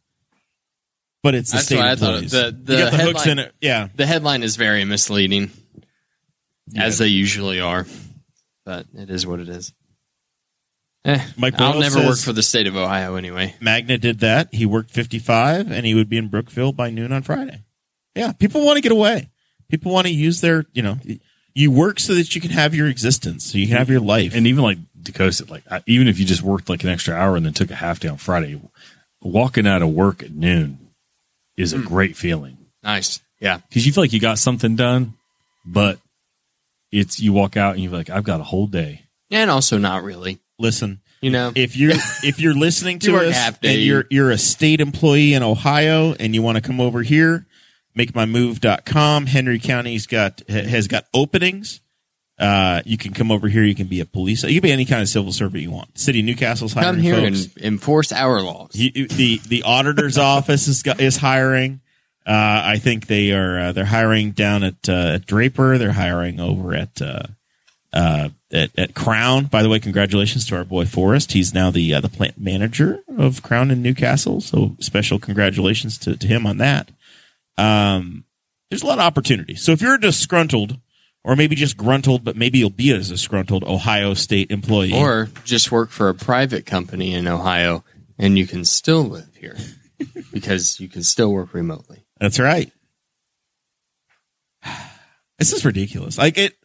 [1.22, 2.08] But it's the That's state what I thought.
[2.14, 2.30] employees.
[2.32, 3.54] The- the you got the hooks headline- in it.
[3.60, 5.50] Yeah, the headline is very misleading,
[6.76, 7.86] as they usually are.
[8.64, 9.72] But it is what it is.
[11.04, 13.54] Eh, Mike I'll Boyle never work says- for the state of Ohio anyway.
[13.60, 14.48] Magna did that.
[14.52, 17.60] He worked 55, and he would be in Brookville by noon on Friday.
[18.14, 19.30] Yeah, people want to get away.
[19.68, 20.98] People want to use their, you know,
[21.54, 24.34] you work so that you can have your existence, so you can have your life.
[24.34, 27.14] And even like Dakota said, like I- even if you just worked like an extra
[27.16, 28.60] hour and then took a half day on Friday,
[29.20, 30.78] walking out of work at noon
[31.62, 31.86] is a mm.
[31.86, 33.20] great feeling Nice.
[33.40, 33.58] Yeah.
[33.68, 35.14] because you feel like you got something done,
[35.64, 35.98] but
[36.90, 39.04] it's you walk out and you're like, I've got a whole day.
[39.30, 40.40] And also not really.
[40.58, 41.92] Listen, You know, if you're
[42.22, 46.42] if you're listening to us and you're you're a state employee in Ohio and you
[46.42, 47.46] want to come over here,
[47.98, 49.26] makemymove.com.
[49.26, 51.80] Henry County's got has got openings.
[52.39, 53.62] Uh, you can come over here.
[53.62, 54.43] You can be a police.
[54.43, 55.97] You can be any kind of civil servant you want.
[55.99, 57.55] City of Newcastle's hiring come here folks.
[57.57, 58.70] and enforce our laws.
[58.74, 61.80] He- the the auditor's office is is hiring.
[62.24, 65.76] Uh, I think they are uh, they're hiring down at, uh, at Draper.
[65.78, 67.24] They're hiring over at uh,
[67.93, 69.47] uh, at, at Crown.
[69.47, 71.33] By the way, congratulations to our boy Forrest.
[71.33, 74.41] He's now the uh, the plant manager of Crown in Newcastle.
[74.41, 76.91] So special congratulations to, to him on that.
[77.59, 78.24] Um,
[78.70, 79.55] there's a lot of opportunity.
[79.55, 80.78] So if you're disgruntled
[81.24, 85.70] or maybe just gruntled, but maybe you'll be a disgruntled Ohio State employee, Or just
[85.70, 87.84] work for a private company in Ohio
[88.18, 89.56] and you can still live here
[90.32, 92.04] because you can still work remotely.
[92.18, 92.72] That's right.
[95.38, 96.18] This is ridiculous.
[96.18, 96.56] Like it.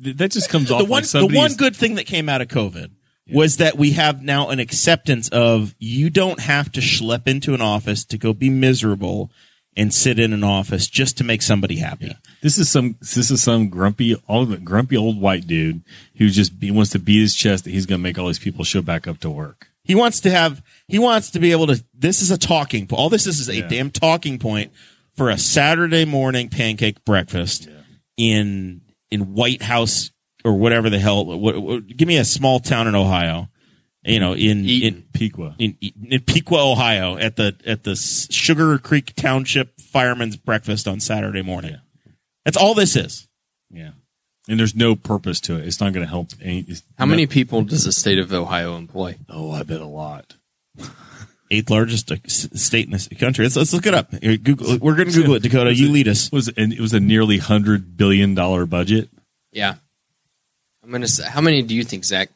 [0.00, 2.48] That just comes off The one, like the one good thing that came out of
[2.48, 2.90] COVID
[3.30, 7.60] was that we have now an acceptance of you don't have to schlep into an
[7.60, 9.30] office to go be miserable
[9.76, 12.16] and sit in an office just to make somebody happy.
[12.42, 15.82] This is some this is some grumpy all grumpy old white dude
[16.16, 18.38] who just be, wants to beat his chest that he's going to make all these
[18.38, 19.68] people show back up to work.
[19.84, 20.62] He wants to have.
[20.88, 21.84] He wants to be able to.
[21.94, 22.86] This is a talking.
[22.86, 23.68] po- All this is is a Yeah.
[23.68, 24.72] damn talking point
[25.14, 27.68] for a Saturday morning pancake breakfast
[28.16, 30.10] in in White House
[30.44, 31.24] or whatever the hell.
[31.24, 33.48] What, what, give me a small town in Ohio.
[34.06, 34.98] You know, in Eaton.
[34.98, 35.54] in Piqua.
[35.58, 41.42] in, in Piqua, Ohio, at the at the Sugar Creek Township Fireman's Breakfast on Saturday
[41.42, 41.76] morning.
[42.44, 43.26] That's all this is.
[43.70, 43.90] Yeah.
[44.48, 45.66] And there's no purpose to it.
[45.66, 46.64] It's not going to help any
[46.96, 49.16] How no- many people does the state of Ohio employ?
[49.28, 50.36] Oh, I bet a lot.
[51.50, 53.44] Eighth largest uh, state in this country.
[53.44, 54.12] Let's, let's look it up.
[54.20, 55.74] Google, we're going to Google it, Dakota.
[55.74, 56.26] You lead us.
[56.26, 59.10] It was and it was a nearly 100 billion dollar budget.
[59.50, 59.74] Yeah.
[60.84, 62.30] I'm gonna say how many do you think, Zach?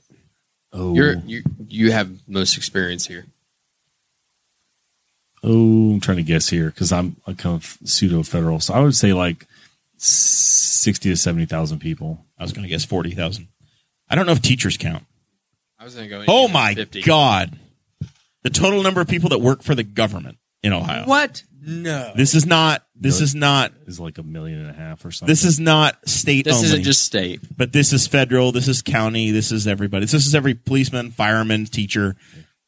[0.73, 0.95] Oh.
[0.95, 3.27] You're you you have most experience here.
[5.43, 8.61] Oh, I'm trying to guess here because I'm a kind of pseudo federal.
[8.61, 9.47] So I would say like
[9.97, 12.25] 60 to 70,000 people.
[12.39, 13.49] I was going to guess 40,000.
[14.11, 15.05] I don't know if teachers count.
[15.79, 16.25] I was gonna go.
[16.29, 17.03] Oh my 50.
[17.03, 17.59] God.
[18.43, 21.07] The total number of people that work for the government in Ohio.
[21.07, 21.43] What?
[21.63, 22.13] No.
[22.17, 25.31] This is not, this is not, Is like a million and a half or something.
[25.31, 26.67] this is not state This only.
[26.69, 27.41] isn't just state.
[27.57, 28.51] but this is federal.
[28.53, 29.31] This is county.
[29.31, 30.07] This is everybody.
[30.07, 32.17] This is every policeman, fireman, teacher.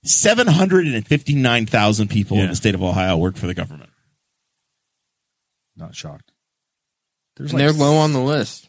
[0.05, 2.51] 759,000 people in Yeah.
[2.51, 3.91] the state of Ohio work for the government.
[5.77, 6.33] not shocked.
[7.37, 8.69] There's And they're low on the list.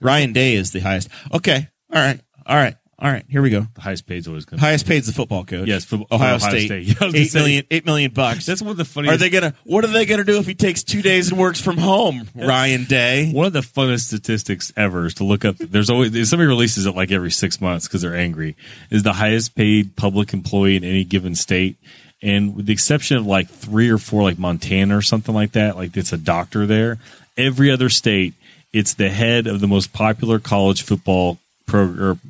[0.00, 1.08] Ryan Day is the highest.
[1.32, 1.68] Okay.
[1.92, 2.20] All right.
[2.44, 2.76] All right.
[3.02, 3.24] All right.
[3.28, 3.66] Here we go.
[3.74, 5.66] the highest paid is always going to Highest paid is the football coach.
[5.66, 6.66] Yes, for- Ohio, Ohio State.
[6.66, 6.82] State.
[6.84, 8.46] Yeah, I was gonna Eight say- million, eight million bucks.
[8.46, 9.14] That's one of the funniest.
[9.14, 9.54] Are they gonna?
[9.64, 12.28] What are they gonna do if he takes two days and works from home?
[12.36, 13.32] Ryan Day.
[13.32, 15.56] One of the funnest statistics ever is to look up.
[15.58, 18.54] There's always somebody releases it like every six months because they're angry.
[18.90, 21.76] Is the highest paid public employee in any given state,
[22.22, 25.74] and with the exception of like three or four, like Montana or something like that,
[25.76, 26.98] like it's a doctor there.
[27.36, 28.34] Every other state,
[28.72, 32.20] it's the head of the most popular college football program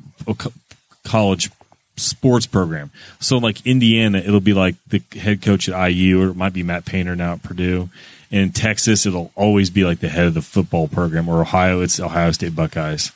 [1.03, 1.49] college
[1.95, 2.91] sports program.
[3.19, 6.63] So like Indiana, it'll be like the head coach at IU, or it might be
[6.63, 7.89] Matt Painter now at Purdue.
[8.31, 11.29] In Texas, it'll always be like the head of the football program.
[11.29, 13.11] Or Ohio, it's Ohio State Buckeyes.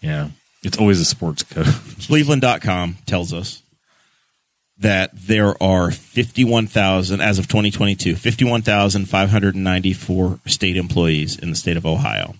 [0.00, 0.28] Yeah,
[0.62, 1.66] it's always a sports coach.
[2.06, 3.62] Cleveland.com tells us
[4.78, 12.36] that there are 51,000, as of 2022, 51,594 state employees in the state of Ohio.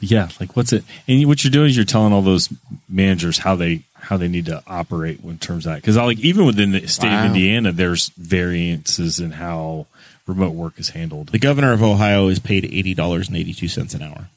[0.00, 0.84] But yeah, like what's it?
[1.06, 2.48] And what you're doing is you're telling all those
[2.88, 5.76] managers how they how they need to operate in terms of that.
[5.82, 7.20] Because like even within the state Wow.
[7.20, 9.86] of Indiana, there's variances in how
[10.26, 11.28] remote work is handled.
[11.28, 14.28] The governor of Ohio is paid $80.82 an hour.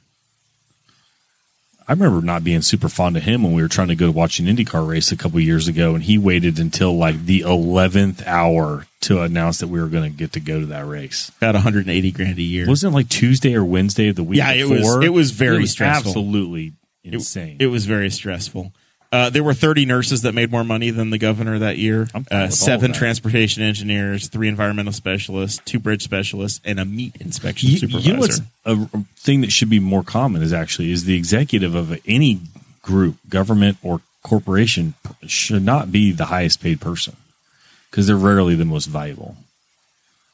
[1.89, 4.39] I remember not being super fond of him when we were trying to go watch
[4.39, 8.87] an IndyCar race a couple years ago, and he waited until like the eleventh hour
[9.01, 11.31] to announce that we were going to get to go to that race.
[11.37, 12.67] About 180 grand a year.
[12.67, 14.37] Wasn't it like Tuesday or Wednesday of the week?
[14.39, 16.09] Yeah, it was- it was very stressful.
[16.09, 16.73] Absolutely
[17.05, 17.55] It- insane.
[17.59, 18.73] It, was very stressful.
[19.11, 22.09] Uh, there were 30 nurses that made more money than the governor that year.
[22.29, 22.97] Uh, seven that.
[22.97, 28.07] transportation engineers, three environmental specialists, two bridge specialists, and a meat inspection you, supervisor.
[28.07, 28.75] you know what's a,
[29.15, 32.41] thing that should be more common is actually is the executive of any
[32.81, 34.93] group, government or corporation
[35.25, 37.15] should not be the highest paid person
[37.89, 39.37] because they're rarely the most valuable.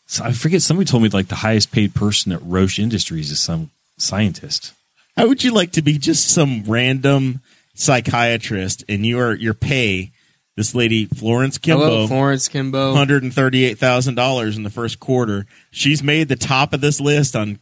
[0.08, 3.40] So I forget somebody told me like the highest paid person at Roche Industries is
[3.40, 4.74] some scientist.
[5.16, 7.42] How would you like to be just some random
[7.74, 10.12] psychiatrist and your your pay
[10.56, 12.94] this lady Florence Kimbo Hello, Florence Kimbo.
[12.94, 15.46] hundred and thirty eight thousand dollars in the first quarter.
[15.72, 17.60] She's made the top of this list on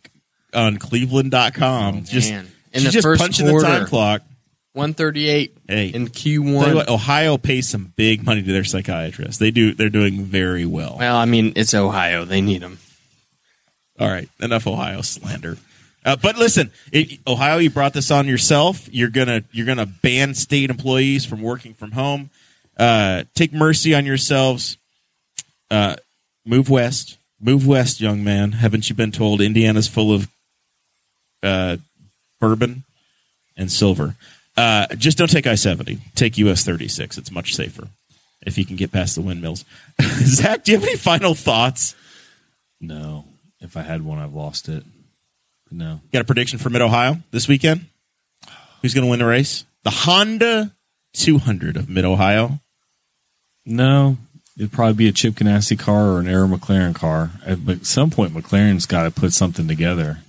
[0.54, 1.98] on Cleveland.com.
[1.98, 2.48] Oh, just man.
[2.74, 4.22] In she's the just first punching the time clock.
[4.74, 5.88] 138 Hey.
[5.88, 6.74] in Q1.
[6.76, 9.38] what, Ohio pays some big money to their psychiatrists.
[9.38, 9.74] They do.
[9.74, 10.96] They're doing very well.
[10.98, 12.24] Well, I mean, it's Ohio.
[12.24, 12.80] They need them.
[14.00, 15.58] All right, enough Ohio slander.
[16.04, 18.90] Uh, but listen, it, Ohio, you brought this on yourself.
[18.92, 22.30] You're gonna you're gonna ban state employees from working from home.
[22.78, 24.78] Uh, take mercy on yourselves.
[25.70, 25.96] Uh,
[26.46, 27.18] move west.
[27.40, 28.54] Move west, young man.
[28.54, 30.28] Haven't you been told Indiana's full of
[31.44, 31.78] uh,
[32.40, 32.84] bourbon
[33.56, 34.16] and silver?
[34.58, 36.00] Uh, just don't take I seventy.
[36.16, 37.18] Take US thirty six.
[37.18, 37.88] It's much safer
[38.44, 39.66] if you can get past the windmills.
[40.02, 41.96] Zach, do you have any final thoughts?
[42.80, 43.26] No,
[43.60, 44.84] if I had one, I've lost it.
[45.72, 47.86] No, Got a prediction for Mid Ohio this weekend?
[48.82, 49.64] Who's going to win the race?
[49.84, 50.72] The Honda
[51.14, 52.60] 200 of Mid Ohio.
[53.66, 54.18] no,
[54.58, 57.32] it'd probably be a Chip Ganassi car or an Arrow McLaren car.
[57.48, 60.20] But at some point, McLaren's got to put something together.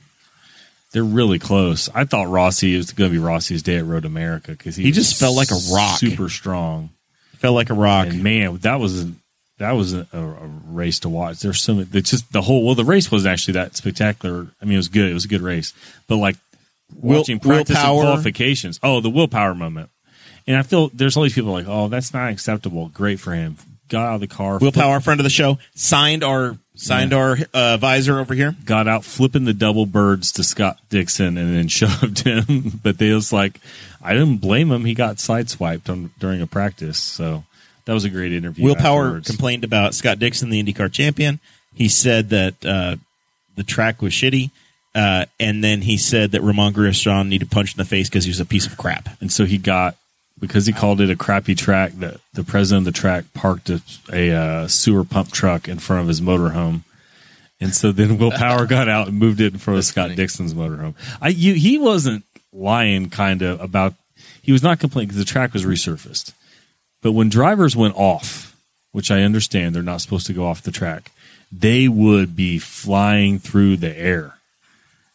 [0.93, 1.89] They're really close.
[1.95, 4.93] I thought Rossi was going to be Rossi's day at Road America because he, He
[4.93, 5.99] just felt like a rock.
[5.99, 6.91] super strong.
[7.39, 8.09] Felt like a rock.
[8.09, 9.07] And man, that was
[9.63, 11.41] that was a, a race to watch.
[11.41, 11.89] There's so many.
[11.93, 12.65] It's just the whole.
[12.67, 14.49] Well, the race wasn't actually that spectacular.
[14.61, 15.09] I mean, it was good.
[15.09, 15.73] It was a good race,
[16.09, 16.37] but like
[16.95, 18.81] Will- watching practice and qualifications.
[18.83, 19.91] Oh, the Will Power moment.
[20.49, 22.89] And I feel there's all these people like, oh, that's not acceptable.
[22.89, 23.57] Great for him.
[23.89, 24.59] Got out of the car.
[24.59, 28.57] Will Power, friend of the show, signed our signed our uh, visor over here.
[28.65, 32.81] got out flipping the double birds to Scott Dixon and then shoved him.
[32.83, 33.61] but they was like,
[34.03, 34.85] I didn't blame him.
[34.85, 36.99] He got sideswiped on, during a practice.
[36.99, 37.45] So
[37.85, 38.65] that was a great interview.
[38.65, 39.29] Will Power afterwards.
[39.29, 41.41] complained about Scott Dixon, the IndyCar champion.
[41.75, 42.97] He said that uh,
[43.57, 44.51] the track was shitty.
[44.95, 48.31] Uh, and then he said that Romain Grosjean needed punched in the face because he
[48.31, 49.09] was a piece of crap.
[49.21, 49.97] And so he got
[50.39, 51.93] because he called it a crappy track.
[51.93, 53.81] That the president of the track parked a,
[54.13, 56.83] a uh, sewer pump truck in front of his motorhome,
[57.61, 60.17] and so then Will Power got out and moved it in front of Scott funny.
[60.17, 60.95] Dixon's motorhome.
[61.23, 63.95] I you, he wasn't lying, kind of about.
[64.43, 66.33] He was not complaining because the track was resurfaced,
[67.03, 68.57] but when drivers went off,
[68.93, 71.11] which I understand they're not supposed to go off the track,
[71.51, 74.35] they would be flying through the air.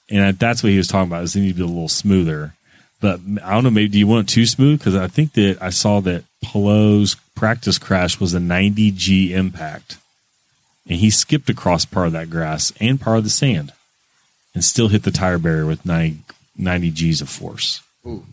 [0.09, 1.23] And that's what he was talking about.
[1.23, 2.53] Is they need to be a little smoother.
[2.99, 3.69] But I don't know.
[3.69, 4.79] Maybe do you want it too smooth?
[4.79, 9.97] Because I think that I saw that Palou's practice crash was a 90 G impact,
[10.87, 13.73] and he skipped across part of that grass and part of the sand,
[14.55, 16.21] and still hit the tire barrier with 90,
[16.57, 17.81] 90 G's of force.
[18.05, 18.25] Ooh.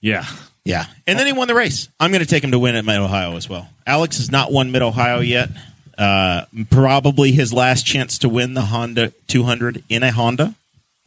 [0.00, 0.26] Yeah,
[0.64, 0.86] Yeah.
[1.06, 1.88] And then he won the race.
[2.00, 3.68] I'm going to take him to win at Mid Ohio as well.
[3.86, 5.50] Alex has not won Mid Ohio yet.
[5.96, 10.54] Uh, probably his last chance to win the Honda 200 in a Honda,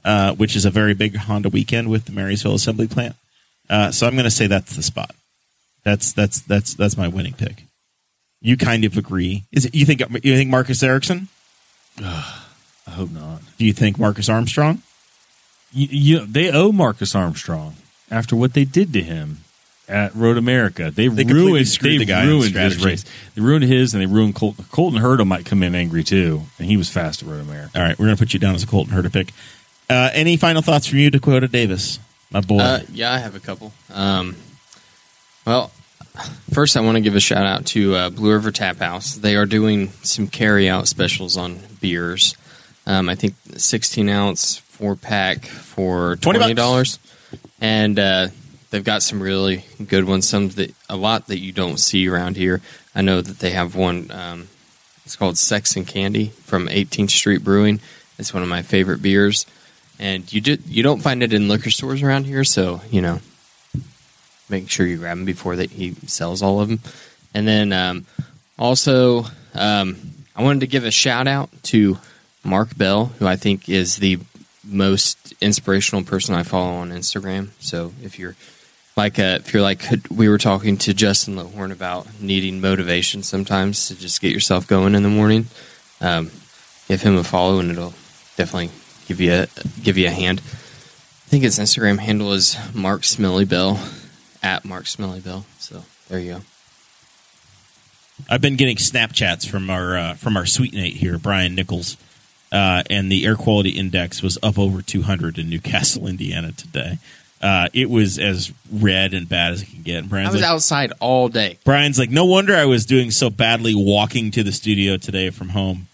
[0.06, 3.16] uh, which is a very big Honda weekend with the Marysville Assembly Plant.
[3.70, 5.14] Uh, so I'm going to say that's the spot.
[5.84, 7.64] That's that's that's that's my winning pick.
[8.42, 9.44] You kind of agree?
[9.52, 11.30] Is it you think you think Marcus Ericsson?
[12.00, 12.42] I
[12.92, 13.42] hope not.
[13.58, 14.82] Do you think Marcus Armstrong?
[15.72, 17.76] You, you they owe Marcus Armstrong
[18.12, 19.40] after what they did to him.
[19.88, 20.92] At Road America.
[20.92, 21.66] They've They ruined.
[21.66, 23.06] They've the guy ruined his race.
[23.36, 24.66] They ruined his, and they ruined Colton.
[24.72, 27.72] Colton Herta might come in angry too, and he was fast at Road America.
[27.78, 29.34] All right, we're going to put you down as a Colton Herta pick.
[29.90, 32.00] Uh, any final thoughts from you, Dakota Davis,
[32.32, 32.60] my boy?
[32.60, 33.72] Uh, yeah, I have a couple.
[33.94, 34.36] Um,
[35.46, 35.72] well,
[36.52, 39.16] first I want to give a shout out to uh, Blue River Tap House.
[39.16, 42.36] They are doing some carry out specials on beers.
[42.86, 46.56] Um, I think 16 ounce four pack for 20 twenty bucks.
[46.56, 47.00] dollars,
[47.62, 48.28] and uh,
[48.70, 50.28] they've got some really good ones.
[50.28, 52.62] Some that a lot that you don't see around here.
[52.96, 54.12] I know that they have one.
[54.12, 54.48] Um,
[55.06, 57.80] it's called Sex and Candy from 18th Street Brewing.
[58.20, 59.46] It's one of my favorite beers,
[60.00, 62.44] and you did you don't find it in liquor stores around here.
[62.44, 63.20] So you know,
[64.50, 66.80] make sure you grab them before that he sells all of them.
[67.34, 68.06] And then um,
[68.58, 69.98] also, um,
[70.36, 72.00] I wanted to give a shout out to
[72.44, 74.20] Mark Bell, who I think is the
[74.64, 77.50] most inspirational person I follow on Instagram.
[77.60, 78.36] So if you're
[78.98, 83.88] like uh, if you're like we were talking to Justin Lehorn about needing motivation sometimes
[83.88, 85.48] to just get yourself going in the morning,
[86.02, 86.32] um,
[86.88, 87.94] give him a follow and it'll
[88.36, 88.72] definitely
[89.08, 89.48] give you a
[89.82, 90.40] give you a hand.
[90.40, 93.80] I think his Instagram handle is Mark Smelly Bell
[94.42, 95.46] at Mark Smelly Bell.
[95.60, 96.42] So there you go.
[98.30, 101.98] I've been getting Snapchats from our uh, from our sweet Nate here, Brian Nichols,
[102.52, 106.98] uh, and the air quality index was up over 200 in Newcastle, Indiana today.
[107.42, 110.04] Uh, it was as red and bad as it can get.
[110.04, 111.58] And I was like, outside all day.
[111.64, 115.50] Brian's like, no wonder I was doing so badly walking to the studio today from
[115.50, 115.88] home.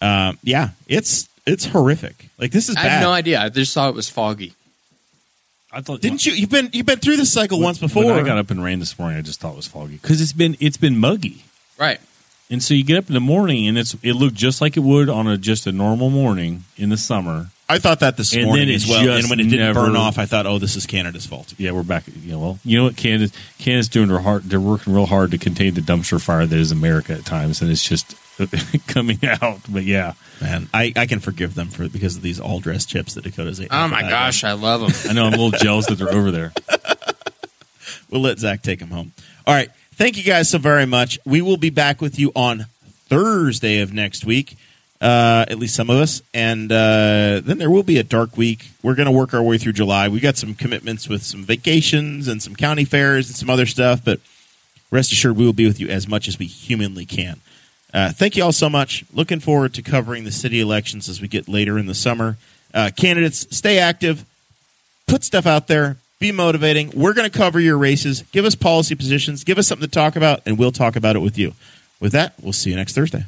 [0.00, 2.28] Um, yeah, it's it's horrific.
[2.38, 2.88] Like this is I bad.
[2.92, 3.40] have no idea.
[3.40, 4.52] I just thought it was foggy.
[5.72, 6.32] I thought Didn't you?
[6.32, 8.12] You've been you've been through this cycle once When before.
[8.12, 10.32] I got up and ran this morning, I just thought it was foggy because it's
[10.32, 11.44] been it's been muggy,
[11.78, 11.98] Right.
[12.48, 14.80] and so you get up in the morning and it's it looked just like it
[14.80, 17.48] would on a just a normal morning in the summer.
[17.68, 19.02] I thought that this And morning then it as well.
[19.04, 21.52] just And when it didn't never- burn off, I thought, oh, this is Canada's fault.
[21.58, 22.04] Yeah, we're back.
[22.06, 22.96] You know, well, you know what?
[22.96, 24.44] Canada's Canada's doing their hard.
[24.44, 27.70] They're working real hard to contain the dumpster fire that is America at times, and
[27.70, 28.14] it's just
[28.86, 29.60] coming out.
[29.68, 33.14] But yeah, Man, I, I can forgive them for because of these all dressed chips
[33.14, 33.68] that Dakota's ate.
[33.72, 35.10] Oh my gosh, I love them.
[35.10, 36.52] I know I'm a little jealous that they're over there.
[38.08, 39.12] We'll let Zach take them home.
[39.46, 39.68] All right.
[39.94, 41.18] Thank you guys so very much.
[41.24, 42.66] We will be back with you on
[43.08, 44.56] Thursday of next week,
[45.06, 46.22] uh, at least some of us.
[46.34, 48.70] And uh, then there will be a dark week.
[48.82, 50.08] We're going to work our way through July.
[50.08, 54.04] We've got some commitments with some vacations and some county fairs and some other stuff,
[54.04, 54.20] but
[54.90, 57.40] rest assured we will be with you as much as we humanly can.
[57.94, 59.04] Uh, thank you all so much.
[59.12, 62.36] Looking forward to covering the city elections as we get later in the summer.
[62.74, 64.24] Uh, candidates, stay active
[65.06, 66.90] put stuff out there, be motivating.
[66.94, 68.22] We're going to cover your races.
[68.32, 71.20] Give us policy positions, give us something to talk about, and we'll talk about it
[71.20, 71.54] with you.
[72.00, 73.24] With that, we'll see you next Thursday.